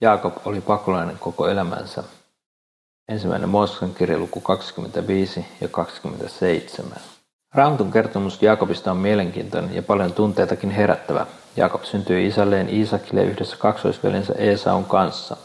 Jaakob 0.00 0.34
oli 0.44 0.60
pakolainen 0.60 1.18
koko 1.18 1.48
elämänsä. 1.48 2.02
Ensimmäinen 3.08 3.48
Mooseksen 3.48 3.94
kirja 3.94 4.18
luku 4.18 4.40
25 4.40 5.46
ja 5.60 5.68
27. 5.68 6.98
Raamatun 7.54 7.92
kertomus 7.92 8.42
Jaakobista 8.42 8.90
on 8.90 8.96
mielenkiintoinen 8.96 9.74
ja 9.74 9.82
paljon 9.82 10.12
tunteitakin 10.12 10.70
herättävä. 10.70 11.26
Jaakob 11.56 11.84
syntyi 11.84 12.26
isälleen 12.26 12.68
Iisakille 12.68 13.24
yhdessä 13.24 13.56
kaksoisveljensä 13.56 14.34
Eesaun 14.38 14.84
kanssa. 14.84 15.36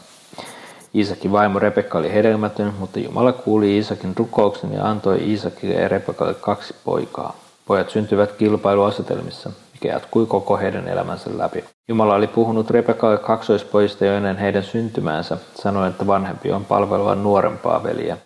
Iisakin 0.94 1.32
vaimo 1.32 1.58
Rebekka 1.58 1.98
oli 1.98 2.12
hedelmätön, 2.12 2.74
mutta 2.78 2.98
Jumala 2.98 3.32
kuuli 3.32 3.74
Iisakin 3.74 4.16
rukouksen 4.16 4.72
ja 4.72 4.88
antoi 4.90 5.30
Iisakille 5.30 5.74
ja 5.74 5.88
Rebekalle 5.88 6.34
kaksi 6.34 6.74
poikaa. 6.84 7.36
Pojat 7.66 7.90
syntyvät 7.90 8.32
kilpailuasetelmissa, 8.32 9.50
mikä 9.82 9.94
jatkui 9.94 10.26
koko 10.26 10.56
heidän 10.56 10.88
elämänsä 10.88 11.30
läpi. 11.38 11.64
Jumala 11.88 12.14
oli 12.14 12.26
puhunut 12.26 12.70
Rebekalle 12.70 13.18
kaksoispojista 13.18 14.04
jo 14.04 14.16
ennen 14.16 14.38
heidän 14.38 14.62
syntymäänsä, 14.62 15.38
sanoen, 15.54 15.90
että 15.90 16.06
vanhempi 16.06 16.52
on 16.52 16.64
palvelua 16.64 17.14
nuorempaa 17.14 17.82
veliä. 17.82 18.16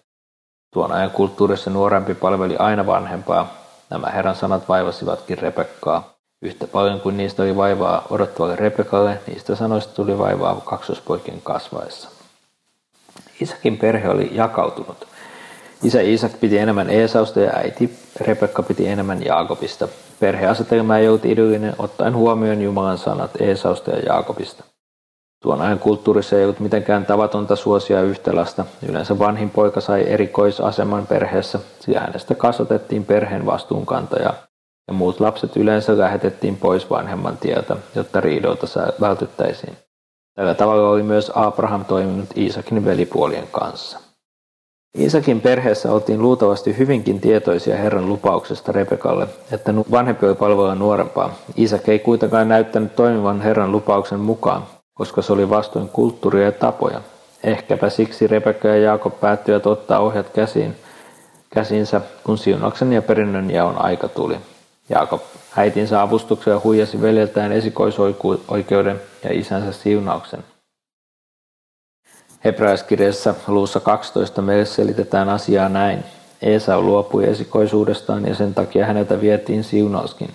Tuon 0.73 0.93
ajan 0.93 1.11
kulttuurissa 1.11 1.71
nuorempi 1.71 2.15
palveli 2.15 2.57
aina 2.57 2.87
vanhempaa. 2.87 3.55
Nämä 3.91 4.07
Herran 4.07 4.35
sanat 4.35 4.69
vaivasivatkin 4.69 5.39
Rebekkaa. 5.39 6.11
Yhtä 6.43 6.67
paljon 6.67 7.01
kuin 7.01 7.17
niistä 7.17 7.43
oli 7.43 7.57
vaivaa 7.57 8.07
odottavalle 8.11 8.57
Rebekalle, 8.57 9.19
niistä 9.27 9.55
sanoista 9.55 9.95
tuli 9.95 10.19
vaivaa 10.19 10.61
kaksospoikien 10.65 11.41
kasvaessa. 11.43 12.09
Isakin 13.41 13.79
perhe 13.79 14.09
oli 14.09 14.31
jakautunut. 14.33 15.07
Isä 15.83 16.01
Isak 16.01 16.33
piti 16.41 16.59
enemmän 16.59 16.91
Eesausta 16.91 17.41
ja 17.41 17.53
äiti 17.55 17.99
Rebekka 18.21 18.63
piti 18.63 18.89
enemmän 18.89 19.25
Jaakobista. 19.25 19.89
Perheasetelma 20.21 20.99
ei 20.99 21.09
ollut 21.09 21.25
idyllinen 21.25 21.75
ottaen 21.79 22.17
huomioon 22.17 22.63
Jumalan 22.63 22.99
sanat 22.99 23.31
Eesausta 23.41 23.91
ja 23.91 23.99
Jaakobista. 23.99 24.65
Tuon 25.43 25.61
ajan 25.61 25.79
kulttuurissa 25.79 26.37
ei 26.37 26.45
ollut 26.45 26.61
mitenkään 26.61 27.07
tavatonta 27.07 27.57
suosia 27.57 28.03
yhtä 28.03 28.37
lasta. 28.37 28.65
Yleensä 28.89 29.19
vanhin 29.19 29.51
poika 29.51 29.81
sai 29.81 30.09
erikoisaseman 30.09 31.07
perheessä, 31.07 31.59
sillä 31.81 32.01
hänestä 32.01 32.35
kasvatettiin 32.35 33.05
perheen 33.05 33.47
vastuunkantajaa 33.47 34.35
ja 34.89 34.95
muut 34.95 35.21
lapset 35.21 35.57
yleensä 35.57 35.99
lähetettiin 35.99 36.57
pois 36.57 36.91
vanhemman 36.91 37.39
tieltä, 37.39 37.77
jotta 37.95 38.21
riidolta 38.21 38.67
vältyttäisiin. 39.01 39.77
Tällä 40.35 40.55
tavalla 40.55 40.89
oli 40.89 41.03
myös 41.03 41.33
Abraham 41.35 41.85
toiminut 41.85 42.29
Iisakin 42.37 42.85
velipuolien 42.85 43.49
kanssa. 43.53 44.06
Iisakin 44.99 45.41
perheessä 45.41 45.93
oltiin 45.93 46.23
luultavasti 46.23 46.79
hyvinkin 46.79 47.21
tietoisia 47.21 47.77
Herran 47.77 48.09
lupauksesta 48.09 48.73
Rebekalle, 48.73 49.29
että 49.53 49.75
vanhempi 49.91 50.27
oli 50.27 50.35
palvella 50.35 50.75
nuorempaa. 50.75 51.35
Iisak 51.59 51.89
ei 51.89 51.99
kuitenkaan 51.99 52.49
näyttänyt 52.49 52.97
toimivan 52.97 53.41
Herran 53.41 53.73
lupauksen 53.73 54.21
mukaan, 54.21 54.63
koska 54.95 55.23
se 55.23 55.33
oli 55.33 55.51
vastoin 55.51 55.89
kulttuuria 55.89 56.45
ja 56.45 56.53
tapoja. 56.53 57.01
Ehkäpä 57.45 57.91
siksi 57.91 58.27
Rebekka 58.27 58.69
ja 58.69 58.77
Jaakob 58.77 59.21
päättivät 59.21 59.67
ottaa 59.67 60.01
ohjat 60.01 60.29
käsiin, 60.29 60.77
käsinsä, 61.51 62.01
kun 62.25 62.39
siunauksen 62.39 62.93
ja 62.93 63.03
perinnön 63.03 63.51
jaon 63.51 63.85
aika 63.85 64.09
tuli. 64.09 64.37
Jaakob 64.89 65.23
äitinsä 65.57 66.03
avustuksella 66.03 66.61
huijasi 66.65 67.03
veljeltään 67.03 67.53
esikoisoikeuden 67.53 69.01
ja 69.25 69.31
isänsä 69.33 69.73
siunauksen. 69.73 70.45
Hebraiskirjassa 72.47 73.35
luussa 73.47 73.81
12 73.81 74.43
meille 74.43 74.65
selitetään 74.65 75.29
asiaa 75.29 75.69
näin. 75.69 76.05
Esau 76.43 76.83
luopui 76.83 77.25
esikoisuudestaan 77.25 78.27
ja 78.27 78.35
sen 78.35 78.55
takia 78.55 78.87
häneltä 78.87 79.21
vietiin 79.21 79.65
siunauskin. 79.65 80.31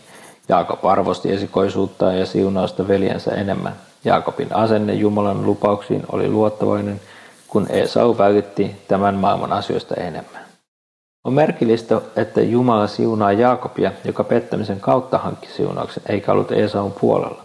Jaakob 0.50 0.86
arvosti 0.86 1.32
esikoisuutta 1.32 2.14
ja 2.14 2.26
siunausta 2.26 2.88
veljensä 2.88 3.32
enemmän. 3.32 3.76
Jaakobin 4.06 4.56
asenne 4.56 4.94
Jumalan 4.94 5.46
lupauksiin 5.46 6.04
oli 6.12 6.30
luottavainen, 6.30 7.02
kun 7.48 7.68
Esau 7.70 8.18
välitti 8.18 8.76
tämän 8.88 9.16
maailman 9.16 9.54
asioista 9.54 9.96
enemmän. 9.96 10.42
On 11.24 11.34
merkillistä, 11.34 12.02
että 12.16 12.42
Jumala 12.42 12.88
siunaa 12.88 13.32
Jaakobia, 13.32 13.92
joka 14.06 14.24
pettämisen 14.24 14.80
kautta 14.80 15.18
hankki 15.18 15.48
siunauksen, 15.48 16.04
eikä 16.10 16.32
ollut 16.32 16.52
Esaun 16.52 16.92
puolella. 17.02 17.44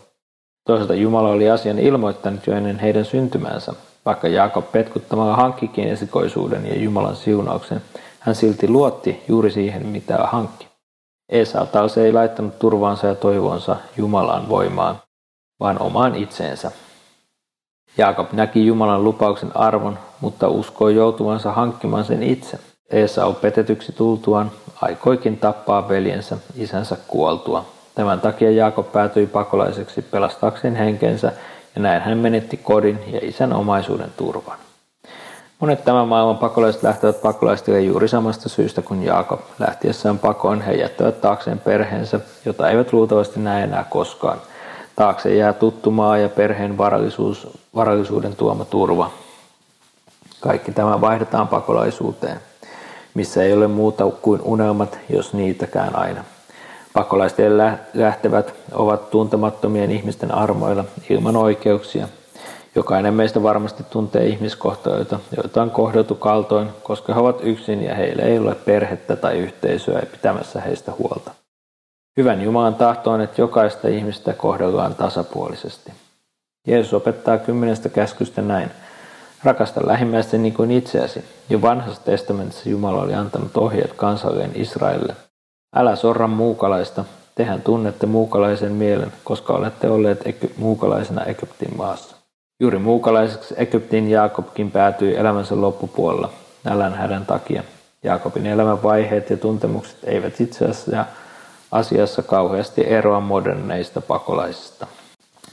Toisaalta 0.66 0.94
Jumala 0.94 1.28
oli 1.28 1.50
asian 1.50 1.78
ilmoittanut 1.78 2.46
jo 2.46 2.56
ennen 2.56 2.78
heidän 2.78 3.04
syntymäänsä. 3.04 3.72
Vaikka 4.06 4.28
Jaakob 4.28 4.72
petkuttamalla 4.72 5.36
hankkikin 5.36 5.88
esikoisuuden 5.88 6.66
ja 6.66 6.78
Jumalan 6.78 7.16
siunauksen, 7.16 7.82
hän 8.20 8.34
silti 8.34 8.68
luotti 8.68 9.24
juuri 9.28 9.50
siihen, 9.50 9.86
mitä 9.86 10.18
hankki. 10.24 10.66
Esau 11.28 11.66
taas 11.66 11.98
ei 11.98 12.12
laittanut 12.12 12.58
turvaansa 12.58 13.06
ja 13.06 13.14
toivonsa 13.14 13.76
Jumalan 13.96 14.48
voimaan, 14.48 15.00
vaan 15.60 15.82
omaan 15.82 16.14
itseensä. 16.14 16.70
Jaakob 17.98 18.32
näki 18.32 18.66
Jumalan 18.66 19.04
lupauksen 19.04 19.56
arvon, 19.56 19.98
mutta 20.20 20.48
uskoi 20.48 20.94
joutuvansa 20.94 21.52
hankkimaan 21.52 22.04
sen 22.04 22.22
itse. 22.22 22.58
Esau 22.90 23.32
petetyksi 23.32 23.92
tultuaan 23.92 24.50
aikoikin 24.82 25.38
tappaa 25.38 25.88
veljensä 25.88 26.36
isänsä 26.56 26.96
kuoltua. 27.06 27.64
Tämän 27.94 28.20
takia 28.20 28.50
Jaakob 28.50 28.92
päätyi 28.92 29.26
pakolaiseksi 29.26 30.02
pelastaakseen 30.02 30.76
henkensä 30.76 31.32
ja 31.76 31.82
näin 31.82 32.02
hän 32.02 32.18
menetti 32.18 32.56
kodin 32.56 32.98
ja 33.06 33.20
isän 33.22 33.52
omaisuuden 33.52 34.12
turvan. 34.16 34.58
Monet 35.60 35.84
tämän 35.84 36.08
maailman 36.08 36.38
pakolaiset 36.38 36.82
lähtevät 36.82 37.22
pakolaistille 37.22 37.80
juuri 37.80 38.08
samasta 38.08 38.48
syystä 38.48 38.82
kuin 38.82 39.02
Jaakob. 39.02 39.40
Lähtiessään 39.58 40.18
pakoon 40.18 40.60
he 40.60 40.72
jättävät 40.72 41.20
taakseen 41.20 41.58
perheensä, 41.58 42.20
jota 42.44 42.70
eivät 42.70 42.92
luultavasti 42.92 43.40
näe 43.40 43.64
enää 43.64 43.84
koskaan. 43.90 44.38
Taakse 44.96 45.34
jää 45.34 45.52
tuttu 45.52 45.90
maa 45.90 46.18
ja 46.18 46.28
perheen 46.28 46.78
varallisuus, 46.78 47.48
varallisuuden 47.74 48.36
tuoma 48.36 48.64
turva. 48.64 49.10
Kaikki 50.40 50.72
tämä 50.72 51.00
vaihdetaan 51.00 51.48
pakolaisuuteen 51.48 52.40
missä 53.16 53.42
ei 53.42 53.52
ole 53.52 53.66
muuta 53.66 54.10
kuin 54.22 54.40
unelmat, 54.44 54.98
jos 55.08 55.32
niitäkään 55.32 55.96
aina. 55.96 56.24
Pakolaisten 56.96 57.58
lähtevät 57.94 58.54
ovat 58.72 59.10
tuntemattomien 59.10 59.90
ihmisten 59.90 60.34
armoilla 60.34 60.84
ilman 61.10 61.36
oikeuksia. 61.36 62.08
Jokainen 62.74 63.14
meistä 63.14 63.42
varmasti 63.42 63.82
tuntee 63.90 64.26
ihmiskohtaloita, 64.26 65.20
joita 65.36 65.62
on 65.62 65.70
kohdeltu 65.70 66.14
kaltoin, 66.14 66.68
koska 66.82 67.14
he 67.14 67.20
ovat 67.20 67.38
yksin 67.42 67.82
ja 67.82 67.94
heillä 67.94 68.22
ei 68.22 68.38
ole 68.38 68.54
perhettä 68.54 69.16
tai 69.16 69.38
yhteisöä 69.38 70.02
pitämässä 70.12 70.60
heistä 70.60 70.92
huolta. 70.98 71.30
Hyvän 72.16 72.42
Jumalan 72.42 72.74
tahto 72.74 73.10
on, 73.10 73.20
että 73.20 73.40
jokaista 73.40 73.88
ihmistä 73.88 74.32
kohdellaan 74.32 74.94
tasapuolisesti. 74.94 75.92
Jeesus 76.66 76.94
opettaa 76.94 77.38
kymmenestä 77.38 77.88
käskystä 77.88 78.42
näin– 78.42 78.70
Rakasta 79.44 79.80
lähimmäistä 79.86 80.38
niin 80.38 80.54
kuin 80.54 80.70
itseäsi. 80.70 81.24
Jo 81.50 81.62
vanhassa 81.62 82.04
testamentissa 82.04 82.68
Jumala 82.68 83.02
oli 83.02 83.14
antanut 83.14 83.56
ohjeet 83.56 83.92
kansalleen 83.92 84.50
Israelille. 84.54 85.16
Älä 85.74 85.96
sorra 85.96 86.26
muukalaista, 86.26 87.04
tehän 87.34 87.62
tunnette 87.62 88.06
muukalaisen 88.06 88.72
mielen, 88.72 89.12
koska 89.24 89.52
olette 89.52 89.88
olleet 89.88 90.26
Ety- 90.26 90.52
muukalaisena 90.56 91.24
Egyptin 91.24 91.76
maassa. 91.76 92.16
Juuri 92.60 92.78
muukalaiseksi 92.78 93.54
Egyptin 93.58 94.10
Jaakobkin 94.10 94.70
päätyi 94.70 95.16
elämänsä 95.16 95.60
loppupuolella, 95.60 96.30
nälän 96.64 96.94
hädän 96.94 97.26
takia. 97.26 97.62
Jaakobin 98.02 98.46
elämän 98.46 98.82
vaiheet 98.82 99.30
ja 99.30 99.36
tuntemukset 99.36 99.98
eivät 100.04 100.40
itse 100.40 100.64
asiassa 100.64 101.04
asiassa 101.72 102.22
kauheasti 102.22 102.84
eroa 102.86 103.20
moderneista 103.20 104.00
pakolaisista. 104.00 104.86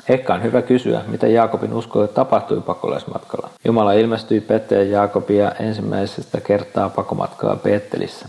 Ehkä 0.10 0.34
on 0.34 0.44
hyvä 0.44 0.62
kysyä, 0.62 1.02
mitä 1.08 1.28
Jaakobin 1.28 1.74
uskolle 1.74 2.08
tapahtui 2.08 2.62
pakolaismatkalla. 2.62 3.50
Jumala 3.66 3.94
ilmestyi 3.94 4.42
pettäjä 4.42 4.84
Jaakobia 4.84 5.52
ensimmäisestä 5.52 6.42
kertaa 6.42 6.90
pakomatkalla 6.90 7.56
Peettelissä. 7.56 8.28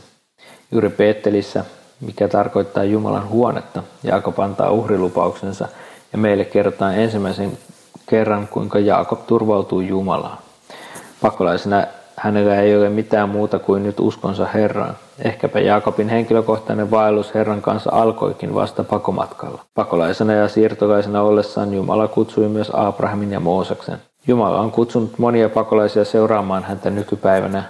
Juuri 0.73 0.91
Peettelissä, 0.91 1.65
mikä 2.01 2.29
tarkoittaa 2.29 2.85
Jumalan 2.85 3.29
huonetta, 3.29 3.83
Jaakob 4.03 4.39
antaa 4.39 4.71
uhrilupauksensa 4.71 5.69
ja 6.13 6.19
meille 6.19 6.45
kerrotaan 6.45 6.99
ensimmäisen 6.99 7.59
kerran, 8.07 8.49
kuinka 8.49 8.79
Jaakob 8.79 9.27
turvautuu 9.27 9.81
Jumalaan. 9.81 10.39
Pakolaisena 11.21 11.85
hänellä 12.17 12.61
ei 12.61 12.77
ole 12.77 12.89
mitään 12.89 13.29
muuta 13.29 13.59
kuin 13.59 13.83
nyt 13.83 14.01
uskonsa 14.01 14.47
Herraan. 14.47 14.97
Ehkäpä 15.19 15.61
Jaakobin 15.61 16.09
henkilökohtainen 16.09 16.91
vaellus 16.91 17.35
Herran 17.35 17.63
kanssa 17.63 17.91
alkoikin 17.93 18.55
vasta 18.55 18.85
pakomatkalla. 18.85 19.63
Pakolaisena 19.75 20.33
ja 20.33 20.49
siirtolaisena 20.49 21.23
ollessaan 21.23 21.75
Jumala 21.75 22.09
kutsui 22.09 22.49
myös 22.49 22.71
Abrahamin 22.75 23.33
ja 23.33 23.41
Mooseksen. 23.41 23.99
Jumala 24.27 24.61
on 24.61 24.71
kutsunut 24.71 25.19
monia 25.19 25.49
pakolaisia 25.49 26.05
seuraamaan 26.05 26.65
häntä 26.65 26.91
nykypäivänä. 26.91 27.65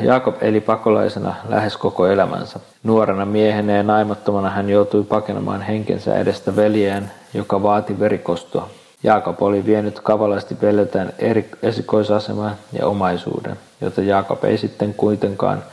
Jaakob 0.00 0.36
eli 0.40 0.60
pakolaisena 0.60 1.34
lähes 1.48 1.76
koko 1.76 2.06
elämänsä. 2.06 2.60
Nuorena 2.82 3.26
miehenä 3.26 3.76
ja 3.76 3.82
naimattomana 3.82 4.50
hän 4.50 4.70
joutui 4.70 5.04
pakenemaan 5.04 5.62
henkensä 5.62 6.18
edestä 6.18 6.56
veljään, 6.56 7.10
joka 7.34 7.62
vaati 7.62 7.98
verikostoa. 7.98 8.68
Jaakob 9.02 9.42
oli 9.42 9.66
vienyt 9.66 10.00
kavalasti 10.00 10.56
veljeltään 10.62 11.12
eri 11.18 11.50
esikoisaseman 11.62 12.56
ja 12.72 12.86
omaisuuden, 12.86 13.56
jota 13.80 14.00
Jaakob 14.00 14.44
ei 14.44 14.58
sitten 14.58 14.94
kuitenkaan 14.94 15.64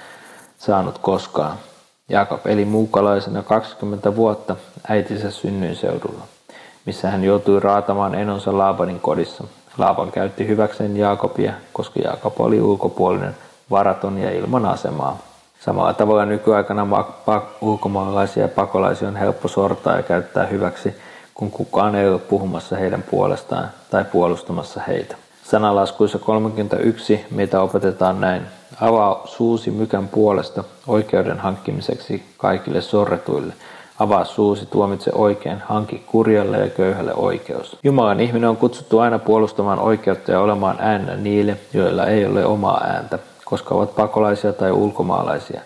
saanut 0.57 0.97
koskaan. 0.97 1.57
Jaakob 2.09 2.47
eli 2.47 2.65
muukalaisena 2.65 3.44
20 3.44 4.15
vuotta 4.15 4.56
äitinsä 4.88 5.31
synnyin 5.31 5.75
seudulla, 5.75 6.23
missä 6.85 7.09
hän 7.09 7.23
joutui 7.23 7.59
raatamaan 7.59 8.15
enonsa 8.15 8.57
Laabanin 8.57 9.00
kodissa. 9.00 9.44
Laaban 9.77 10.11
käytti 10.11 10.47
hyväkseen 10.47 10.97
Jaakobia, 10.97 11.53
koska 11.73 12.00
Jaakob 12.03 12.33
oli 12.39 12.61
ulkopuolinen, 12.61 13.35
varaton 13.71 14.18
ja 14.18 14.31
ilman 14.31 14.66
asemaa. 14.66 15.18
Samalla 15.60 15.94
tavalla 15.94 16.25
nykyaikana 16.25 16.88
ulkomaalaisia 17.62 18.48
pakolaisia 18.48 19.07
on 19.07 19.16
helppo 19.16 19.48
sortaa 19.48 19.95
ja 19.95 20.04
käyttää 20.04 20.45
hyväksi, 20.45 20.95
kun 21.33 21.51
kukaan 21.51 21.95
ei 21.95 22.10
ole 22.10 22.19
puhumassa 22.19 22.75
heidän 22.75 23.04
puolestaan 23.12 23.69
tai 23.92 24.06
puolustamassa 24.12 24.81
heitä. 24.88 25.16
Sanalaskuissa 25.44 26.19
31 26.19 27.25
meitä 27.31 27.62
opetetaan 27.62 28.21
näin. 28.21 28.42
Avaa 28.81 29.21
suusi 29.25 29.71
mykän 29.71 30.07
puolesta 30.07 30.63
oikeuden 30.88 31.39
hankkimiseksi 31.39 32.24
kaikille 32.38 32.81
sorretuille. 32.81 33.54
Avaa 34.00 34.25
suusi, 34.25 34.66
tuomitse 34.66 35.12
oikein, 35.16 35.62
hanki 35.66 36.04
kurjalle 36.07 36.57
ja 36.57 36.69
köyhälle 36.69 37.13
oikeus. 37.13 37.77
Jumalan 37.83 38.19
ihminen 38.19 38.50
on 38.50 38.57
kutsuttu 38.57 39.00
aina 39.00 39.19
puolustamaan 39.19 39.80
oikeutta 39.80 40.31
ja 40.31 40.39
olemaan 40.39 40.75
äänä 40.80 41.16
niille, 41.16 41.57
joilla 41.74 42.06
ei 42.06 42.25
ole 42.25 42.45
omaa 42.45 42.83
ääntä, 42.83 43.19
koska 43.49 43.75
ovat 43.75 43.95
pakolaisia 43.95 44.53
tai 44.53 44.71
ulkomaalaisia. 44.71 45.61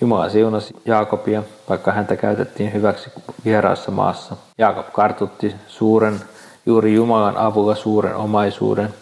Jumala 0.00 0.28
siunasi 0.28 0.74
Jaakobia, 0.84 1.42
vaikka 1.68 1.92
häntä 1.92 2.16
käytettiin 2.16 2.72
hyväksi 2.72 3.10
vieraassa 3.44 3.90
maassa. 3.90 4.36
Jaakob 4.58 4.92
kartutti 4.92 5.54
suuren, 5.68 6.20
juuri 6.66 6.94
Jumalan 6.94 7.36
avulla 7.36 7.74
suuren 7.74 8.16
omaisuuden 8.16 8.94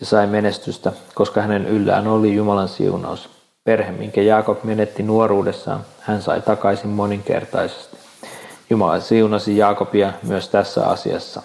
ja 0.00 0.06
sai 0.06 0.26
menestystä, 0.26 0.92
koska 1.14 1.40
hänen 1.42 1.66
yllään 1.66 2.06
oli 2.06 2.34
Jumalan 2.34 2.68
siunaus. 2.68 3.30
Perhe, 3.64 3.92
minkä 3.92 4.22
Jaakob 4.22 4.64
menetti 4.64 5.02
nuoruudessaan, 5.02 5.80
hän 6.00 6.22
sai 6.22 6.40
takaisin 6.40 6.90
moninkertaisesti. 6.90 7.96
Jumala 8.70 9.00
siunasi 9.00 9.56
Jaakobia 9.56 10.12
myös 10.22 10.48
tässä 10.48 10.86
asiassa. 10.86 11.42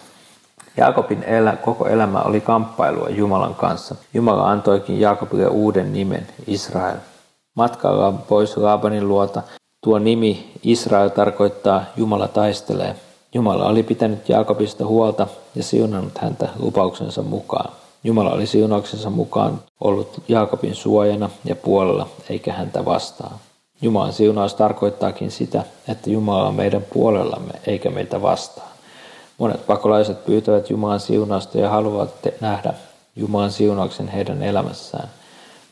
Jaakobin 0.78 1.24
elä, 1.24 1.56
koko 1.56 1.88
elämä 1.88 2.22
oli 2.22 2.42
kamppailua 2.42 3.10
Jumalan 3.10 3.56
kanssa. 3.56 3.96
Jumala 4.14 4.52
antoikin 4.52 5.00
Jaakobille 5.00 5.48
uuden 5.48 5.94
nimen, 5.94 6.28
Israel. 6.48 6.98
Matkalla 7.56 8.12
pois 8.12 8.58
Laabanin 8.58 9.08
luota 9.08 9.42
tuo 9.84 10.00
nimi 10.00 10.52
Israel 10.64 11.10
tarkoittaa 11.10 11.84
Jumala 11.98 12.28
taistelee. 12.28 12.96
Jumala 13.34 13.66
oli 13.66 13.84
pitänyt 13.84 14.30
Jaakobista 14.30 14.86
huolta 14.86 15.28
ja 15.56 15.64
siunannut 15.64 16.18
häntä 16.18 16.50
lupauksensa 16.60 17.22
mukaan. 17.22 17.72
Jumala 18.04 18.32
oli 18.32 18.48
siunauksensa 18.48 19.10
mukaan 19.10 19.60
ollut 19.82 20.24
Jaakobin 20.28 20.76
suojana 20.76 21.30
ja 21.46 21.56
puolella, 21.56 22.08
eikä 22.30 22.54
häntä 22.54 22.86
vastaan. 22.86 23.36
Jumalan 23.82 24.14
siunaus 24.14 24.54
tarkoittaakin 24.54 25.32
sitä, 25.32 25.64
että 25.88 26.10
Jumala 26.10 26.48
on 26.48 26.56
meidän 26.56 26.86
puolellamme 26.94 27.54
eikä 27.68 27.90
meitä 27.90 28.22
vastaan. 28.22 28.71
Monet 29.42 29.68
pakolaiset 29.68 30.26
pyytävät 30.26 30.70
Jumalan 30.70 31.00
siunausta 31.00 31.58
ja 31.58 31.70
haluavat 31.70 32.10
nähdä 32.42 32.74
Jumalan 33.16 33.52
siunauksen 33.52 34.08
heidän 34.08 34.44
elämässään. 34.44 35.10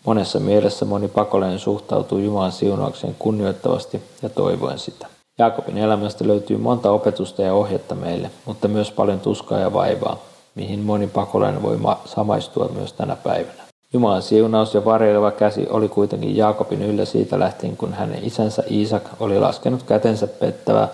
Monessa 0.06 0.40
mielessä 0.40 0.86
moni 0.86 1.08
pakolainen 1.08 1.60
suhtautuu 1.60 2.18
Jumalan 2.18 2.52
siunaukseen 2.52 3.16
kunnioittavasti 3.20 4.02
ja 4.22 4.30
toivoen 4.30 4.80
sitä. 4.80 5.08
Jaakobin 5.40 5.78
elämästä 5.78 6.28
löytyy 6.28 6.58
monta 6.58 6.92
opetusta 6.92 7.42
ja 7.42 7.54
ohjetta 7.54 7.96
meille, 7.96 8.32
mutta 8.46 8.68
myös 8.68 8.92
paljon 8.92 9.20
tuskaa 9.20 9.60
ja 9.60 9.74
vaivaa, 9.74 10.18
mihin 10.56 10.80
moni 10.80 11.08
pakolainen 11.08 11.62
voi 11.62 11.80
samaistua 12.06 12.70
myös 12.74 12.94
tänä 12.94 13.16
päivänä. 13.16 13.64
Jumalan 13.94 14.22
siunaus 14.22 14.74
ja 14.74 14.86
varjeleva 14.86 15.32
käsi 15.32 15.68
oli 15.70 15.90
kuitenkin 15.90 16.38
Jaakobin 16.38 16.82
yllä 16.82 17.06
siitä 17.06 17.40
lähtien, 17.40 17.78
kun 17.78 17.94
hänen 17.94 18.24
isänsä 18.24 18.64
Iisak 18.72 19.04
oli 19.20 19.40
laskenut 19.40 19.84
kätensä 19.84 20.28
pettävää 20.28 20.88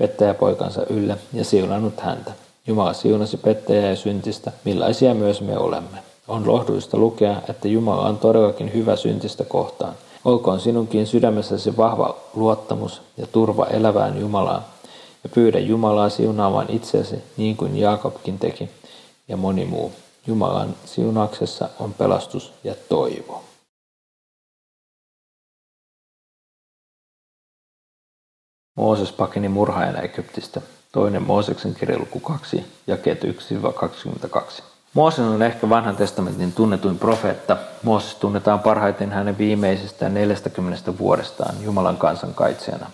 pettäjäpoikansa 0.00 0.86
ylle 0.90 1.16
ja 1.32 1.44
siunannut 1.44 2.00
häntä. 2.00 2.32
Jumala 2.66 2.92
siunasi 2.92 3.36
pettäjää 3.36 3.90
ja 3.90 3.96
syntistä, 3.96 4.52
millaisia 4.64 5.14
myös 5.14 5.40
me 5.40 5.58
olemme. 5.58 5.98
On 6.28 6.46
lohdullista 6.46 6.96
lukea, 6.96 7.36
että 7.48 7.68
Jumala 7.68 8.08
on 8.08 8.18
todellakin 8.18 8.74
hyvä 8.74 8.96
syntistä 8.96 9.44
kohtaan. 9.44 9.94
Olkoon 10.24 10.60
sinunkin 10.60 11.06
sydämessäsi 11.06 11.76
vahva 11.76 12.16
luottamus 12.34 13.02
ja 13.16 13.26
turva 13.26 13.66
elävään 13.66 14.20
Jumalaan, 14.20 14.64
ja 15.24 15.30
pyydä 15.34 15.58
Jumalaa 15.58 16.08
siunaamaan 16.08 16.70
itsesi 16.70 17.16
niin 17.36 17.56
kuin 17.56 17.76
Jaakobkin 17.76 18.38
teki, 18.38 18.70
ja 19.28 19.36
moni 19.36 19.64
muu. 19.64 19.92
Jumalan 20.26 20.74
siunauksessa 20.84 21.68
on 21.80 21.94
pelastus 21.94 22.52
ja 22.64 22.74
toivo. 22.88 23.49
Mooses 28.76 29.12
pakeni 29.12 29.48
murhaajana 29.48 30.00
Egyptistä. 30.00 30.60
Toinen 30.92 31.22
Mooseksen 31.22 31.74
kirja 31.74 31.98
luku 31.98 32.20
2, 32.20 32.64
jakeet 32.86 33.24
1-22. 33.24 34.62
Mooses 34.94 35.20
on 35.20 35.42
ehkä 35.42 35.68
vanhan 35.68 35.96
testamentin 35.96 36.52
tunnetuin 36.52 36.98
profeetta. 36.98 37.56
Mooses 37.82 38.14
tunnetaan 38.14 38.60
parhaiten 38.60 39.10
hänen 39.10 39.38
viimeisestä 39.38 40.08
40 40.08 40.98
vuodestaan 40.98 41.54
Jumalan 41.62 41.96
kansan 41.96 42.34
kaitsijana. 42.34 42.90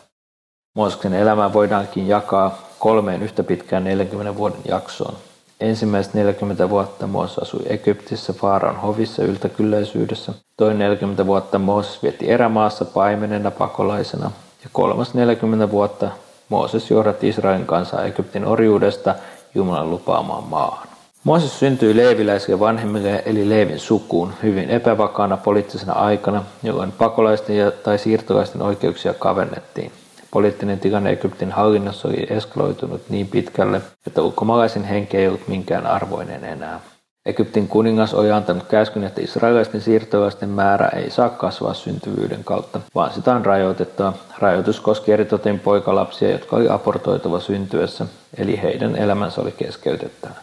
Mooseksen 0.74 1.14
elämää 1.14 1.52
voidaankin 1.52 2.08
jakaa 2.08 2.58
kolmeen 2.78 3.22
yhtä 3.22 3.42
pitkään 3.42 3.84
40 3.84 4.36
vuoden 4.36 4.60
jaksoon. 4.68 5.14
Ensimmäiset 5.60 6.14
40 6.14 6.70
vuotta 6.70 7.06
Mooses 7.06 7.38
asui 7.38 7.60
Egyptissä 7.66 8.32
Faaraon 8.32 8.76
hovissa 8.76 9.22
yltäkylläisyydessä. 9.22 10.32
Toinen 10.56 10.78
40 10.78 11.26
vuotta 11.26 11.58
Mooses 11.58 12.02
vietti 12.02 12.30
erämaassa 12.30 12.84
paimenena 12.84 13.50
pakolaisena. 13.50 14.30
Ja 14.66 14.70
kolmas 14.72 15.14
40 15.14 15.70
vuotta 15.70 16.10
Mooses 16.48 16.90
johdatti 16.90 17.28
Israelin 17.28 17.66
kansaa 17.66 18.04
Egyptin 18.04 18.46
orjuudesta 18.46 19.14
Jumalan 19.54 19.90
lupaamaan 19.90 20.44
maahan. 20.44 20.88
Mooses 21.24 21.58
syntyi 21.58 21.96
leeviläisille 21.96 22.60
vanhemmille 22.60 23.22
eli 23.26 23.48
Leevin 23.48 23.78
sukuun 23.78 24.32
hyvin 24.42 24.70
epävakaana 24.70 25.36
poliittisena 25.36 25.92
aikana, 25.92 26.44
jolloin 26.62 26.92
pakolaisten 26.92 27.56
ja 27.56 27.70
tai 27.70 27.98
siirtolaisten 27.98 28.62
oikeuksia 28.62 29.14
kavennettiin. 29.14 29.92
Poliittinen 30.30 30.80
tilanne 30.80 31.10
Egyptin 31.10 31.52
hallinnossa 31.52 32.08
oli 32.08 32.26
eskaloitunut 32.30 33.02
niin 33.08 33.26
pitkälle, 33.26 33.80
että 34.06 34.22
ulkomaalaisen 34.22 34.84
henki 34.84 35.16
ei 35.16 35.28
ollut 35.28 35.48
minkään 35.48 35.86
arvoinen 35.86 36.44
enää. 36.44 36.80
Egyptin 37.26 37.68
kuningas 37.68 38.14
oli 38.14 38.32
antanut 38.32 38.62
käskyn, 38.62 39.04
että 39.04 39.20
israelilaisten 39.20 39.80
siirtolaisten 39.80 40.48
määrä 40.48 40.88
ei 40.88 41.10
saa 41.10 41.28
kasvaa 41.28 41.74
syntyvyyden 41.74 42.44
kautta, 42.44 42.80
vaan 42.94 43.12
sitä 43.12 43.34
on 43.34 43.46
rajoitettava. 43.46 44.12
Rajoitus 44.38 44.80
koski 44.80 45.12
eritoten 45.12 45.60
poikalapsia, 45.60 46.30
jotka 46.30 46.56
oli 46.56 46.68
aportoitava 46.68 47.40
syntyessä, 47.40 48.06
eli 48.36 48.62
heidän 48.62 48.96
elämänsä 48.96 49.40
oli 49.40 49.52
keskeytettävä. 49.52 50.34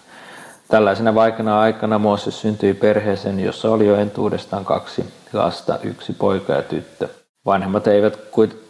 Tällaisena 0.67 1.15
vaikeana 1.15 1.59
aikana 1.59 1.99
Mooses 1.99 2.41
syntyi 2.41 2.73
perheeseen, 2.73 3.39
jossa 3.39 3.71
oli 3.71 3.87
jo 3.87 3.95
entuudestaan 3.95 4.65
kaksi 4.65 5.05
lasta, 5.33 5.79
yksi 5.83 6.13
poika 6.13 6.53
ja 6.53 6.61
tyttö. 6.61 7.07
Vanhemmat, 7.45 7.87
eivät, 7.87 8.19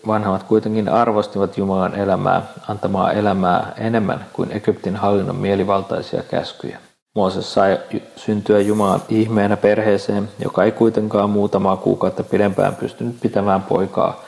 vanhemmat 0.07 0.43
kuitenkin 0.43 0.89
arvostivat 0.89 1.57
Jumalan 1.57 1.95
elämää, 1.95 2.41
antamaa 2.67 3.11
elämää 3.11 3.73
enemmän 3.77 4.25
kuin 4.33 4.51
Egyptin 4.51 4.95
hallinnon 4.95 5.35
mielivaltaisia 5.35 6.23
käskyjä. 6.23 6.79
Mooses 7.15 7.53
sai 7.53 7.79
syntyä 8.15 8.59
Jumalan 8.59 9.01
ihmeenä 9.09 9.57
perheeseen, 9.57 10.29
joka 10.43 10.63
ei 10.63 10.71
kuitenkaan 10.71 11.29
muutamaa 11.29 11.77
kuukautta 11.77 12.23
pidempään 12.23 12.75
pystynyt 12.75 13.15
pitämään 13.21 13.61
poikaa, 13.61 14.21